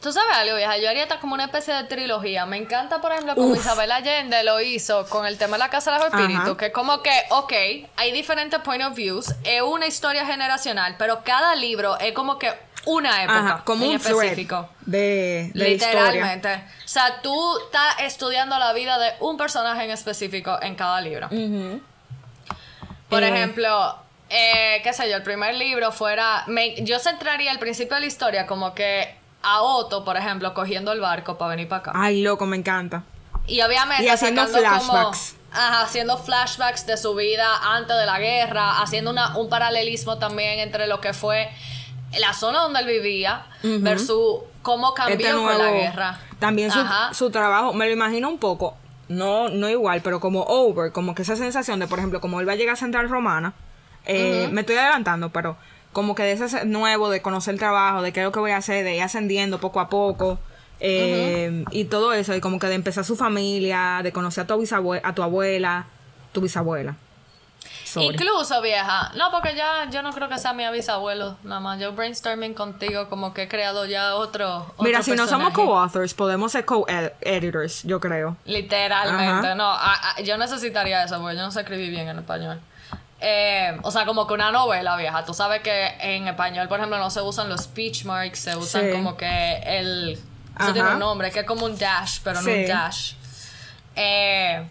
[0.00, 2.46] tú sabes algo, vieja, yo haría hasta como una especie de trilogía.
[2.46, 3.58] Me encanta, por ejemplo, como Uf.
[3.58, 6.72] Isabel Allende lo hizo con el tema de la Casa de los Espíritus, que es
[6.72, 7.52] como que, ok,
[7.96, 12.52] hay diferentes point of views, es una historia generacional, pero cada libro es como que
[12.86, 14.68] una época Ajá, como en un específico.
[14.80, 16.10] de, de historia.
[16.10, 16.54] Literalmente.
[16.84, 21.28] O sea, tú estás estudiando la vida de un personaje en específico en cada libro.
[21.28, 21.80] Ujú.
[23.08, 23.28] Por Eh.
[23.28, 23.96] ejemplo,
[24.30, 26.44] eh, qué sé yo, el primer libro fuera.
[26.46, 30.92] me- yo centraría el principio de la historia como que a Otto, por ejemplo, cogiendo
[30.92, 31.92] el barco para venir para acá.
[31.94, 33.02] Ay, loco, me encanta.
[33.46, 35.36] Y obviamente Y haciendo sacando como- flashbacks.
[35.52, 40.60] ajá, haciendo flashbacks de su vida antes de la guerra, haciendo una, un paralelismo también
[40.60, 41.50] entre lo que fue
[42.18, 46.18] la zona donde él vivía versus cómo cambió Este con la guerra.
[46.38, 46.70] También
[47.12, 48.76] su trabajo, me lo imagino un poco,
[49.08, 52.48] no, no igual, pero como over, como que esa sensación de, por ejemplo, como él
[52.48, 53.52] va a llegar a Central Romana,
[54.06, 55.56] eh, me estoy adelantando, pero
[55.92, 58.40] como que de ese se- nuevo, de conocer el trabajo, de qué es lo que
[58.40, 60.38] voy a hacer, de ir ascendiendo poco a poco,
[60.80, 64.64] eh, y todo eso, y como que de empezar su familia, de conocer a tu,
[65.02, 65.86] a tu abuela,
[66.32, 66.96] tu bisabuela.
[68.02, 69.10] Incluso, vieja.
[69.16, 71.36] No, porque ya yo no creo que sea mi bisabuelo.
[71.44, 71.78] Nada más.
[71.80, 74.58] Yo brainstorming contigo, como que he creado ya otro.
[74.58, 78.36] otro Mira, si no somos co-authors, podemos ser co-editors, yo creo.
[78.44, 79.54] Literalmente, Ajá.
[79.54, 79.64] no.
[79.70, 82.60] a- a- yo necesitaría eso, porque yo no sé escribir bien en español.
[83.20, 85.24] Eh, o sea, como que una novela vieja.
[85.24, 88.82] Tú sabes que en español, por ejemplo, no se usan los speech marks, se usan
[88.82, 88.90] Sí.
[88.92, 90.10] como que el.
[90.12, 90.22] Eso
[90.56, 90.72] Ajá.
[90.72, 93.14] tiene un nombre, que es como un dash, pero no un dash.
[93.96, 94.66] Eh,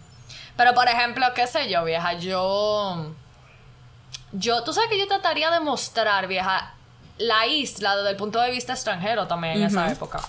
[0.56, 3.12] pero por ejemplo, qué sé yo, vieja, yo.
[4.32, 6.74] Yo, tú sabes que yo trataría de mostrar, vieja,
[7.18, 10.20] la isla desde el punto de vista extranjero también en esa época.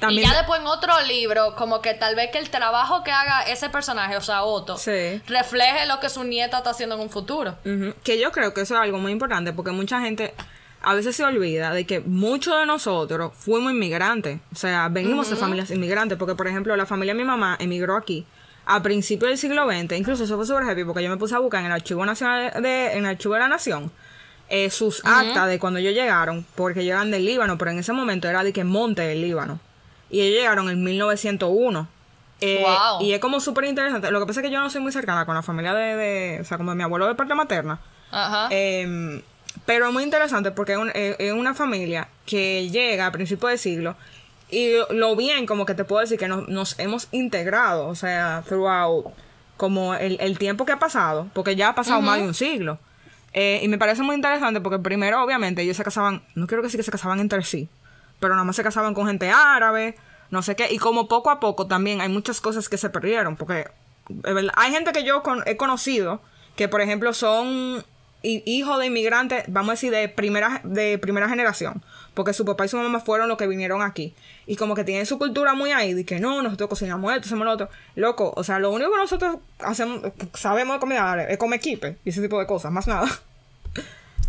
[0.00, 3.12] También Y ya después en otro libro, como que tal vez que el trabajo que
[3.12, 5.20] haga ese personaje, o sea, Otto, Sí.
[5.26, 7.56] refleje lo que su nieta está haciendo en un futuro.
[8.02, 10.34] Que yo creo que eso es algo muy importante porque mucha gente
[10.82, 14.40] a veces se olvida de que muchos de nosotros fuimos inmigrantes.
[14.52, 16.18] O sea, venimos de familias inmigrantes.
[16.18, 18.26] Porque, por ejemplo, la familia de mi mamá emigró aquí
[18.66, 19.92] a principios del siglo XX.
[19.98, 22.62] Incluso eso fue súper heavy porque yo me puse a buscar en el Archivo Nacional
[22.62, 23.90] de, en el Archivo de la Nación
[24.48, 27.92] eh, sus actas de cuando ellos llegaron, porque ellos eran del Líbano, pero en ese
[27.92, 29.58] momento era de que Monte del Líbano.
[30.10, 31.88] Y ellos llegaron en 1901.
[32.40, 33.00] Eh, Wow.
[33.02, 34.10] Y es como súper interesante.
[34.10, 36.38] Lo que pasa es que yo no soy muy cercana con la familia de, de-
[36.42, 37.80] o sea, como de mi abuelo de parte materna.
[38.10, 38.48] Ajá.
[38.50, 39.22] Eh,
[39.66, 43.50] pero es muy interesante porque es, un- es- es una familia que llega a principios
[43.52, 43.96] de siglo
[44.54, 48.42] y lo bien como que te puedo decir que nos, nos hemos integrado, o sea,
[48.46, 49.06] throughout
[49.56, 52.78] como el, el tiempo que ha pasado, porque ya ha pasado más de un siglo.
[53.32, 56.78] Eh, y me parece muy interesante porque primero, obviamente, ellos se casaban, no quiero decir
[56.78, 57.68] que se casaban entre sí,
[58.20, 59.96] pero nada más se casaban con gente árabe,
[60.30, 63.36] no sé qué, y como poco a poco también hay muchas cosas que se perdieron,
[63.36, 63.66] porque
[64.56, 66.20] hay gente que yo con- he conocido
[66.56, 67.84] que, por ejemplo, son
[68.24, 72.64] hi- hijos de inmigrantes, vamos a decir, de primera, de primera generación, porque su papá
[72.64, 74.14] y su mamá fueron los que vinieron aquí,
[74.46, 77.44] y como que tienen su cultura muy ahí, de que no, nosotros cocinamos esto, hacemos
[77.44, 80.00] lo otro, loco, o sea, lo único que nosotros hacemos,
[80.32, 83.06] sabemos de comida es comer kipe y ese tipo de cosas, más nada.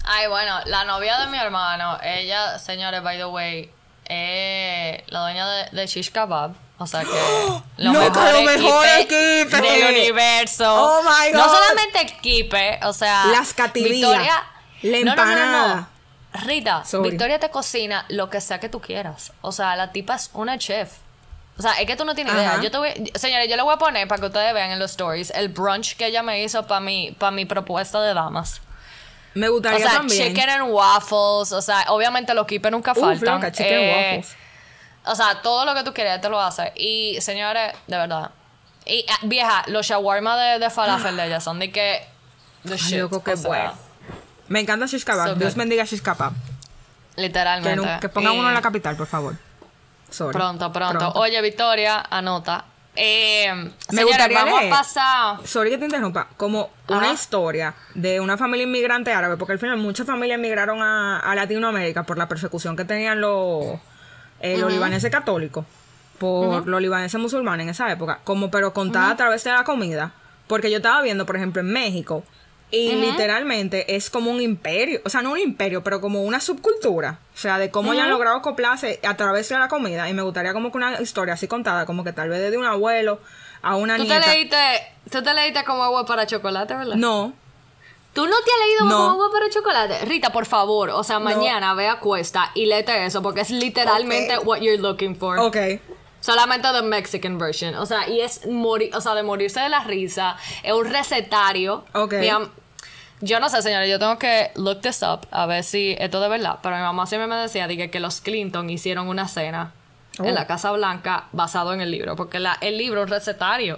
[0.03, 3.71] Ay, bueno, la novia de mi hermano, ella, señores, by the way,
[4.05, 6.53] es la dueña de, de Shish Kebab.
[6.77, 7.09] O sea que
[7.83, 9.61] lo Loca, lo mejor equipe.
[9.61, 10.65] del universo.
[10.73, 11.55] Oh my No God.
[11.55, 14.43] solamente equipe, o sea, Las cativillas, Victoria,
[14.81, 15.45] la No, no, no, no, no.
[15.45, 15.87] empanada.
[16.45, 17.11] Rita, Sorry.
[17.11, 19.31] Victoria te cocina lo que sea que tú quieras.
[19.41, 20.91] O sea, la tipa es una chef.
[21.57, 22.59] O sea, es que tú no tienes idea.
[22.61, 24.91] Yo te voy, señores, yo le voy a poner para que ustedes vean en los
[24.91, 28.59] stories el brunch que ella me hizo para mi, para mi propuesta de damas.
[29.33, 30.27] Me O gustaría sea, también.
[30.33, 31.53] chicken and waffles.
[31.53, 33.35] O sea, obviamente los kippes nunca Uf, faltan.
[33.35, 34.35] loca, chicken Eh, waffles.
[35.07, 36.71] O sea, todo lo que tú quieras te lo hace.
[36.75, 38.31] Y señores, de verdad.
[38.85, 42.05] Y ah, vieja, los shawarma de, de falafel de ella son de que.
[42.67, 42.99] The shit.
[42.99, 43.73] loco, qué o sea, bueno.
[44.47, 45.29] Me encanta shish kebab.
[45.29, 46.33] So Dios bendiga shish kebab.
[47.15, 47.75] Que, Literalmente.
[47.75, 49.35] no- que pongan Y uno en la capital, por favor.
[50.09, 50.33] Sorry.
[50.33, 52.65] Pronto, pronto, Oye, Victoria, anota.
[52.95, 54.73] Eh, Me señores, gustaría vamos leer.
[54.73, 55.47] a pasar.
[55.47, 56.27] Sorry que te interrumpa.
[56.37, 61.19] Como una historia de una familia inmigrante árabe, porque al final muchas familias emigraron a,
[61.19, 63.65] a Latinoamérica por la persecución que tenían los,
[64.39, 65.65] eh, los libaneses católicos,
[66.17, 70.11] por los libaneses musulmanes en esa época, como pero contada a través de la comida.
[70.47, 72.23] Porque yo estaba viendo, por ejemplo, en México,
[72.71, 77.19] y literalmente es como un imperio, o sea, no un imperio, pero como una subcultura,
[77.33, 80.09] o sea, de cómo ya han logrado acoplarse a través de la comida.
[80.09, 82.65] Y me gustaría como que una historia así contada, como que tal vez desde un
[82.65, 83.19] abuelo
[83.61, 84.21] a una Tú nieta.
[84.21, 84.57] te leíste,
[85.09, 86.95] tú te leíste como agua para chocolate, ¿verdad?
[86.95, 87.33] No,
[88.15, 88.95] ¿Tú no te has leído No.
[88.97, 90.05] como agua para chocolate?
[90.05, 94.39] Rita, por favor, o sea, mañana ve a Cuesta y léete eso, porque es literalmente
[94.39, 95.37] what you're looking for.
[95.37, 95.57] ok.
[96.21, 97.75] Solamente the Mexican version.
[97.75, 100.37] O sea, y es morir, o sea, de morirse de la risa.
[100.63, 101.85] Es un recetario.
[101.93, 102.13] Ok.
[102.13, 102.49] Mi am-
[103.21, 106.27] yo no sé, señores, yo tengo que look this up a ver si esto de
[106.29, 106.57] verdad.
[106.63, 109.73] Pero mi mamá siempre me decía dije, que los Clinton hicieron una cena
[110.17, 110.23] Oh.
[110.23, 112.15] en la Casa Blanca basado en el libro.
[112.15, 113.77] Porque la- el libro es recetario.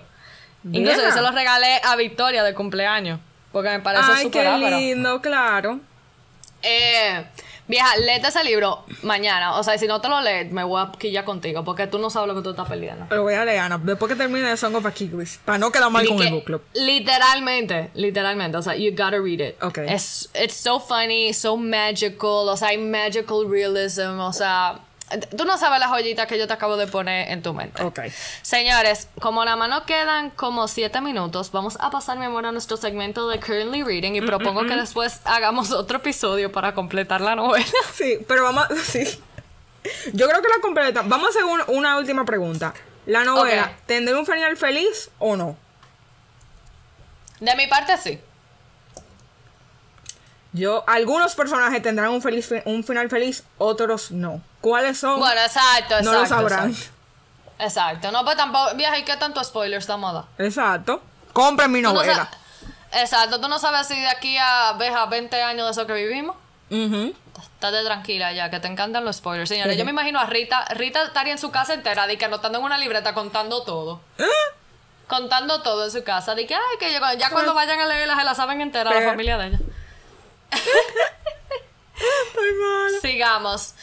[0.72, 3.20] Incluso yo se lo regalé a Victoria de cumpleaños.
[3.52, 4.78] Porque me parece Ay, súper qué ápero.
[4.78, 5.80] lindo, claro.
[6.64, 7.26] Eh,
[7.68, 9.56] vieja, léete ese libro mañana.
[9.58, 11.64] O sea, si no te lo lees, me voy a quillar contigo.
[11.64, 13.06] Porque tú no sabes lo que tú estás perdiendo.
[13.10, 15.90] Lo voy a leer, Ana, después que termine de Song of Achilles, para no quedar
[15.92, 16.62] mal con que- el book club.
[16.74, 18.58] Literalmente, literalmente.
[18.58, 19.64] O sea, you gotta read it.
[19.64, 19.78] Ok.
[19.80, 22.50] Es it's so funny, so magical.
[22.50, 24.20] O sea, hay magical realism.
[24.20, 24.80] O sea,
[25.38, 27.82] tú no sabes la joyita que yo te acabo de poner en tu mente.
[27.84, 28.00] Ok.
[28.42, 32.78] Señores, como la mano quedan como siete minutos, vamos a pasar, mi amor, a nuestro
[32.78, 37.66] segmento de Currently Reading y propongo que después hagamos otro episodio para completar la novela.
[37.94, 38.76] Sí, pero vamos a...
[38.76, 39.04] Sí.
[40.14, 41.02] Yo creo que la completa.
[41.06, 42.74] Vamos a hacer un- una última pregunta.
[43.06, 43.86] ¿La novela Ok.
[43.86, 45.56] tendrá un final feliz o no?
[47.40, 48.20] De mi parte, sí.
[50.54, 54.42] Yo, algunos personajes tendrán un, feliz, un final feliz, otros no.
[54.62, 55.20] ¿Cuáles son?
[55.20, 56.12] Bueno, exacto, exacto.
[56.12, 56.70] no lo sabrán.
[56.72, 56.94] Exacto.
[57.60, 58.12] Exacto.
[58.12, 60.24] No, pues tampoco, vieja, ¿y qué tanto spoilers estamos a dar?
[60.38, 61.02] Exacto.
[61.34, 62.30] Compren mi no novela.
[62.94, 65.94] Exacto, tú no sabes si de aquí a, ves, a 20 años de eso que
[65.94, 66.36] vivimos.
[66.70, 67.14] Ujú.
[67.38, 69.50] Estate tranquila ya, que te encantan los spoilers.
[69.50, 70.66] Señores, yo me imagino a Rita.
[70.70, 74.00] Rita estaría en su casa entera, de que anotando en una libreta, contando todo.
[75.08, 76.36] Contando todo en su casa.
[76.36, 78.98] De que, ay, que ya, ya cuando vayan a leerla se la saben entera la
[78.98, 79.60] Pero- familia de ella.
[80.52, 82.44] Estoy.
[83.02, 83.74] Sigamos.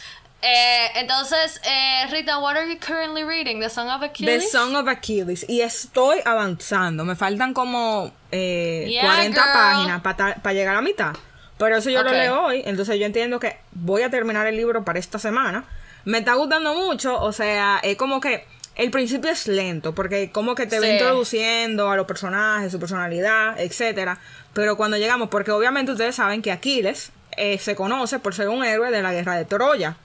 [0.43, 3.61] Eh, entonces, eh, Rita, what are you currently reading?
[3.61, 4.51] The Song of The Achilles?
[4.53, 5.47] Song of Achilles.
[5.49, 7.05] Y estoy avanzando.
[7.05, 9.53] Me faltan como eh, Yeah, 40 girl.
[9.53, 11.15] páginas para llegar a la mitad.
[11.57, 12.63] Pero eso yo lo leo hoy.
[12.67, 15.65] Entonces yo entiendo que voy a terminar el libro para esta semana.
[16.05, 17.19] Me está gustando mucho.
[17.23, 18.47] O sea, es como que
[18.77, 19.95] el principio es lento.
[19.95, 20.93] Porque como que te va Sí.
[20.93, 24.19] introduciendo a los personajes, su personalidad, etcétera.
[24.53, 28.65] Pero cuando llegamos, porque obviamente ustedes saben que Aquiles eh, se conoce por ser un
[28.65, 29.97] héroe de la guerra de Troya.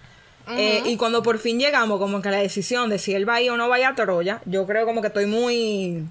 [0.51, 3.36] Eh, y cuando por fin llegamos como que a la decisión de si él va
[3.36, 6.05] a ir o no va a ir a Troya, yo creo como que estoy muy...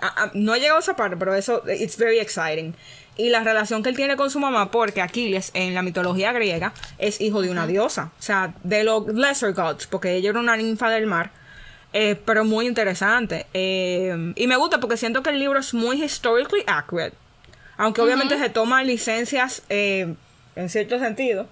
[0.00, 2.76] a- a- no he llegado a esa parte, pero eso, it's very exciting.
[3.16, 6.72] Y la relación que él tiene con su mamá, porque Aquiles en la mitología griega
[6.98, 10.56] es hijo de una diosa, o sea, de los lesser gods, porque ella era una
[10.56, 11.32] ninfa del mar.
[11.92, 13.46] Eh, pero muy interesante.
[13.54, 17.14] Eh, y me gusta porque siento que el libro es muy historically accurate.
[17.76, 20.14] Aunque obviamente se toman licencias eh,
[20.56, 21.46] en cierto sentido.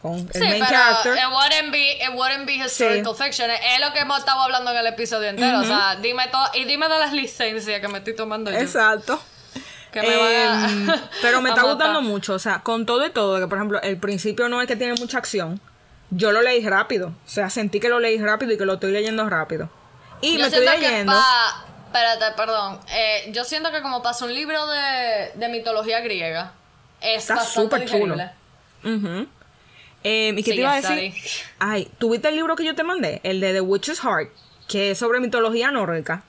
[0.00, 1.12] Con el Sí, main pero character.
[1.14, 3.50] it wouldn't be, it wouldn't be historical fiction.
[3.50, 5.60] Es lo que hemos estado hablando en el episodio entero.
[5.60, 8.56] O sea, dime todo, y dime de las licencias que me estoy tomando yo.
[8.58, 9.20] Exacto.
[9.92, 10.86] Que me a- Em,
[11.20, 13.98] pero me está gustando mucho, o sea, con todo y todo, que por ejemplo, el
[13.98, 15.60] principio no es que tiene mucha acción.
[16.10, 18.92] Yo lo leí rápido, o sea, sentí que lo leí rápido y que lo estoy
[18.92, 19.68] leyendo rápido.
[20.20, 21.12] Y Yo me estoy leyendo.
[21.12, 22.78] pa- Espérate, perdón.
[22.92, 26.52] Eh, yo siento que como pasa un libro de, de mitología griega,
[27.00, 28.16] es Está súper chulo.
[30.02, 31.12] Em, ¿Y qué te iba a decir?
[31.58, 33.20] Ay, ¿tuviste el libro que yo te mandé?
[33.22, 34.30] El de The Witch's Heart,
[34.68, 36.22] que es sobre mitología nórdica.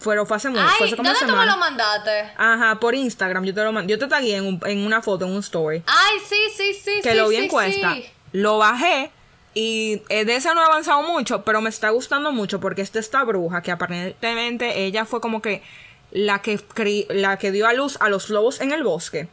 [0.00, 2.30] Fueron, fue hace mucho, fue Ay, hace como ¿dónde tú me lo mandaste?
[2.36, 3.92] Ajá, por Instagram, yo te lo mandé.
[3.92, 5.82] Yo te tagué en, un- en una foto, en un story.
[5.86, 7.96] Ay, sí, sí, sí, que sí, lo vi sí, en cuesta.
[8.32, 9.10] Lo bajé
[9.54, 12.98] y eh, de ese no he avanzado mucho, pero me está gustando mucho porque esta
[13.00, 15.62] esta bruja que aparentemente ella fue como que
[16.12, 19.28] la que cri- la que dio a luz a los lobos en el bosque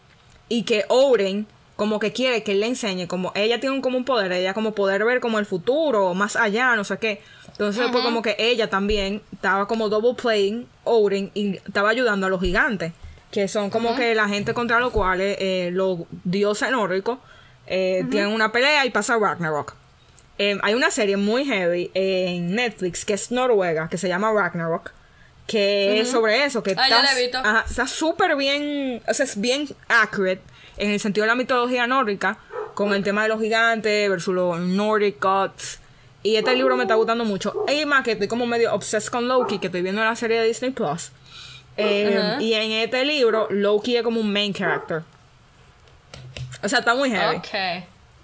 [0.50, 3.98] y que Oren como que quiere que él le enseñe como ella tiene un, como
[4.00, 7.22] un poder, ella como poder ver como el futuro, más allá, no sé qué.
[7.52, 12.30] Entonces fue como que ella también estaba como double playing Oren y estaba ayudando a
[12.30, 12.94] los gigantes,
[13.32, 17.20] que son como que la gente contra los cuales eh, los dioses nórdicos
[17.68, 19.74] eh, tienen una pelea y pasa Ragnarok.
[20.40, 24.92] Eh, hay una serie muy heavy en Netflix que es noruega, que se llama Ragnarok,
[25.48, 27.02] que es sobre eso, que Ah, está-
[27.44, 30.42] ajá, súper bien, o sea, es bien accurate
[30.78, 32.38] en el sentido de la mitología nórdica,
[32.76, 35.80] con el tema de los gigantes versus los Nordic gods.
[36.22, 37.66] Y este libro me está gustando mucho.
[37.68, 40.46] Y más que estoy como medio obsessed con Loki, que estoy viendo la serie de
[40.48, 41.12] Disney Plus.
[41.78, 42.36] Eh.
[42.40, 45.02] Y en este libro, Loki es como un main character.
[46.64, 47.38] O sea, está muy heavy.
[47.38, 47.84] Ok.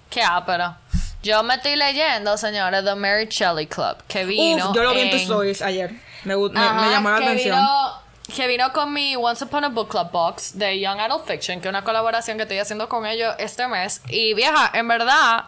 [0.09, 0.75] Qué ápero.
[1.21, 4.69] Yo me estoy leyendo, señores, The Mary Shelley Club, que vino.
[4.69, 5.91] Uf, yo lo vi en tus stories ayer.
[6.25, 7.55] Me, me- llamó la que atención.
[7.57, 7.91] Vino,
[8.35, 11.67] que vino con mi Once Upon a Book Club box de Young Adult Fiction, que
[11.67, 14.01] es una colaboración que estoy haciendo con ellos este mes.
[14.09, 15.45] Y vieja, en verdad,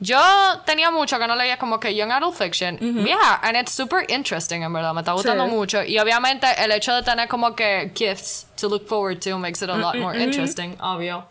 [0.00, 0.18] yo
[0.64, 2.78] tenía mucho que no leía como que Young Adult Fiction.
[3.04, 5.50] Vieja, and it's super interesting, en verdad, me está gustando Sí.
[5.50, 5.82] mucho.
[5.84, 9.68] Y obviamente el hecho de tener como que gifts to look forward to makes it
[9.70, 11.26] a lot more interesting, obvio.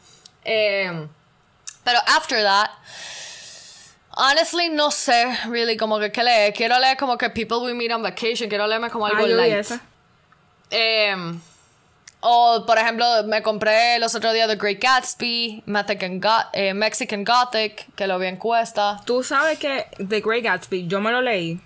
[0.51, 1.07] Eh,
[1.83, 2.71] pero after that,
[4.17, 6.53] honestly, no sé, really, como que qué leer.
[6.53, 9.65] Quiero leer como que People We Meet on Vacation, quiero leerme como algo Ah, light.
[10.71, 11.39] Em,
[12.21, 17.23] o, por ejemplo, me compré los otros días The Great Gatsby, Mexican, Go- eh, Mexican
[17.23, 18.99] Gothic, que lo vi en cuesta.
[19.05, 21.59] Tú sabes que The Great Gatsby, yo me lo leí.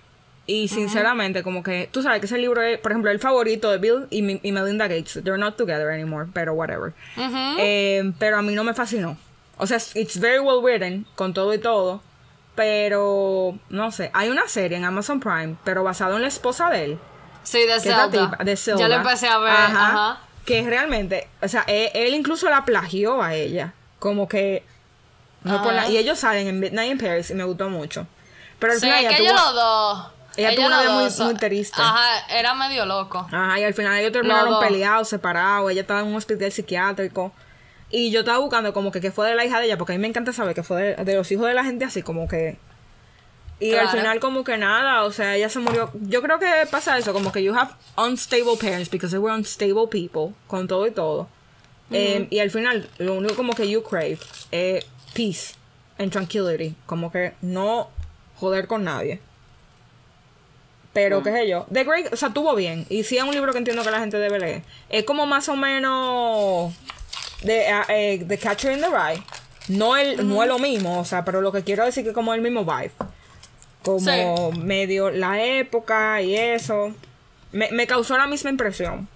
[0.46, 3.78] Y sinceramente, como que, tú sabes que ese libro es, por ejemplo, el favorito de
[3.78, 5.20] Bill y, y Melinda Gates.
[5.24, 6.92] They're not together anymore, pero whatever.
[7.16, 9.16] Eh, pero a mí no me fascinó.
[9.56, 12.02] O sea, it's very well written, con todo y todo.
[12.54, 16.84] Pero, no sé, hay una serie en Amazon Prime, pero basado en la esposa de
[16.84, 16.98] él.
[17.42, 18.10] Sí, de la Zelda.
[18.10, 18.80] tipa de Zelda.
[18.82, 20.20] Yo lo empecé a ver, ajá.
[20.46, 23.72] Que realmente, o sea, él, él incluso la plagió a ella.
[23.98, 24.62] Como que.
[25.42, 25.88] no por la- Ah.
[25.90, 28.06] y ellos salen en Midnight in Paris y me gustó mucho.
[28.58, 30.06] Pero al Sí, final que ellos los dos.
[30.36, 31.80] Ella tuvo una vida muy- muy triste.
[31.80, 33.26] Ajá, era medio loco.
[33.30, 35.70] Ajá, y al final ellos terminaron peleados, separados.
[35.70, 37.32] Ella estaba en un hospital psiquiátrico.
[37.90, 39.96] Y yo estaba buscando como que, que fue de la hija de ella, porque a
[39.96, 42.26] mí me encanta saber que fue de, de los hijos de la gente así, como
[42.28, 42.58] que.
[43.60, 45.90] Y al final, como que nada, o sea, ella se murió.
[46.02, 49.86] Yo creo que pasa eso, como que you have unstable parents because they were unstable
[49.88, 51.28] people, con todo y todo.
[51.90, 54.18] Eh, y al final, lo único como que you crave
[54.50, 55.54] es peace
[55.98, 57.88] and tranquility, como que no
[58.40, 59.20] joder con nadie.
[60.94, 61.66] Pero qué sé yo.
[61.72, 62.86] The Great, o sea, tuvo bien.
[62.88, 64.62] Y sí es un libro que entiendo que la gente debe leer.
[64.88, 66.72] Es como más o menos
[67.42, 69.22] de, ah, eh, The Catcher in the Rye.
[69.68, 72.14] No, el, no es lo mismo, o sea, pero lo que quiero decir que es
[72.14, 72.92] como el mismo vibe.
[73.82, 76.94] Como medio la época y eso.
[77.52, 79.08] Me, me causó la misma impresión.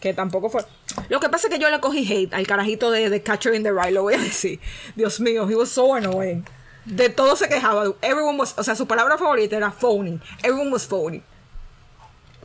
[0.00, 0.64] Que tampoco fue.
[1.08, 3.64] Lo que pasa es que yo le cogí hate al carajito de, The Catcher in
[3.64, 4.60] the Rye, lo voy a decir.
[4.94, 6.44] Dios mío, he was so annoying.
[6.88, 7.84] De todo se quejaba.
[8.02, 10.18] Everyone was, o sea, su palabra favorita era phony.
[10.42, 11.22] Everyone was phony.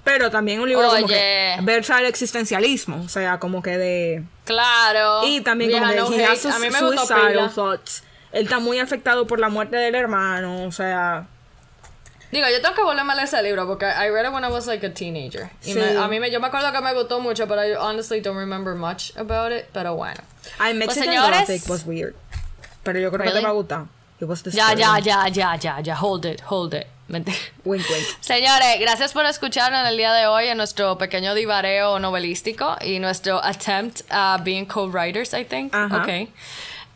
[0.04, 5.22] Pero también un libro como que versa el existencialismo, o sea, como que de Claro.
[5.26, 6.40] y también como no que has hate.
[6.42, 8.04] sus A mí me suicidal thoughts.
[8.34, 11.28] Él está muy afectado por la muerte del hermano, o sea,
[12.32, 14.48] Digo, yo tengo que volverme a leer ese libro porque I read it when I
[14.48, 15.52] was like a teenager.
[15.64, 15.80] Y Sí.
[15.80, 18.40] me- a mí me, yo me acuerdo que me gustó mucho, pero I honestly don't
[18.40, 19.66] remember much about it.
[19.72, 20.20] Pero bueno.
[20.60, 22.16] I Mexican Pues, señores- was weird.
[22.82, 23.40] Pero yo creo que Really?
[23.42, 23.84] te va a gustar.
[24.24, 25.96] It was Ya, ya, ya, ya, ya, ya.
[25.96, 26.88] Hold it, hold it.
[27.10, 27.28] Wink,
[27.66, 27.84] wink.
[28.22, 33.00] Señores, gracias por escucharnos en el día de hoy en nuestro pequeño divareo novelístico y
[33.00, 35.76] nuestro attempt a being co-writers, I think.
[35.76, 36.04] Ajá.
[36.04, 36.30] Ok.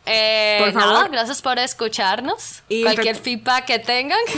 [0.06, 0.94] Eh, Por favor.
[0.94, 2.62] nada, gracias por escucharnos.
[2.70, 4.18] Y Cualquier feedback que tengan.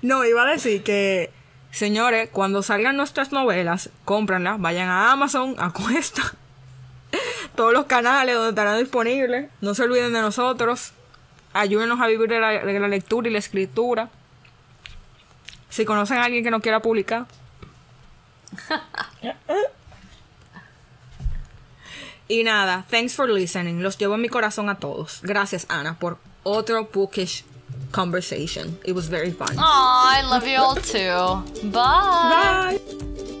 [0.00, 1.30] No, iba a decir que,
[1.70, 6.22] señores, cuando salgan nuestras novelas, cómpranlas, vayan a Amazon, a Cuesta,
[7.54, 9.50] todos los canales donde estarán disponibles.
[9.60, 10.92] No se olviden de nosotros.
[11.58, 14.10] Ayúdenos a vivir de la, de la lectura y la escritura.
[15.68, 17.26] Si conocen a alguien que no quiera publicar.
[22.28, 23.82] y nada, thanks for listening.
[23.82, 25.18] Los llevo en mi corazón a todos.
[25.22, 27.44] Gracias, Ana, por otro bookish
[27.90, 28.78] conversation.
[28.84, 29.56] It was very fun.
[29.58, 31.42] Aw, I love you all too.
[31.70, 32.78] Bye.
[32.78, 33.34] Bye.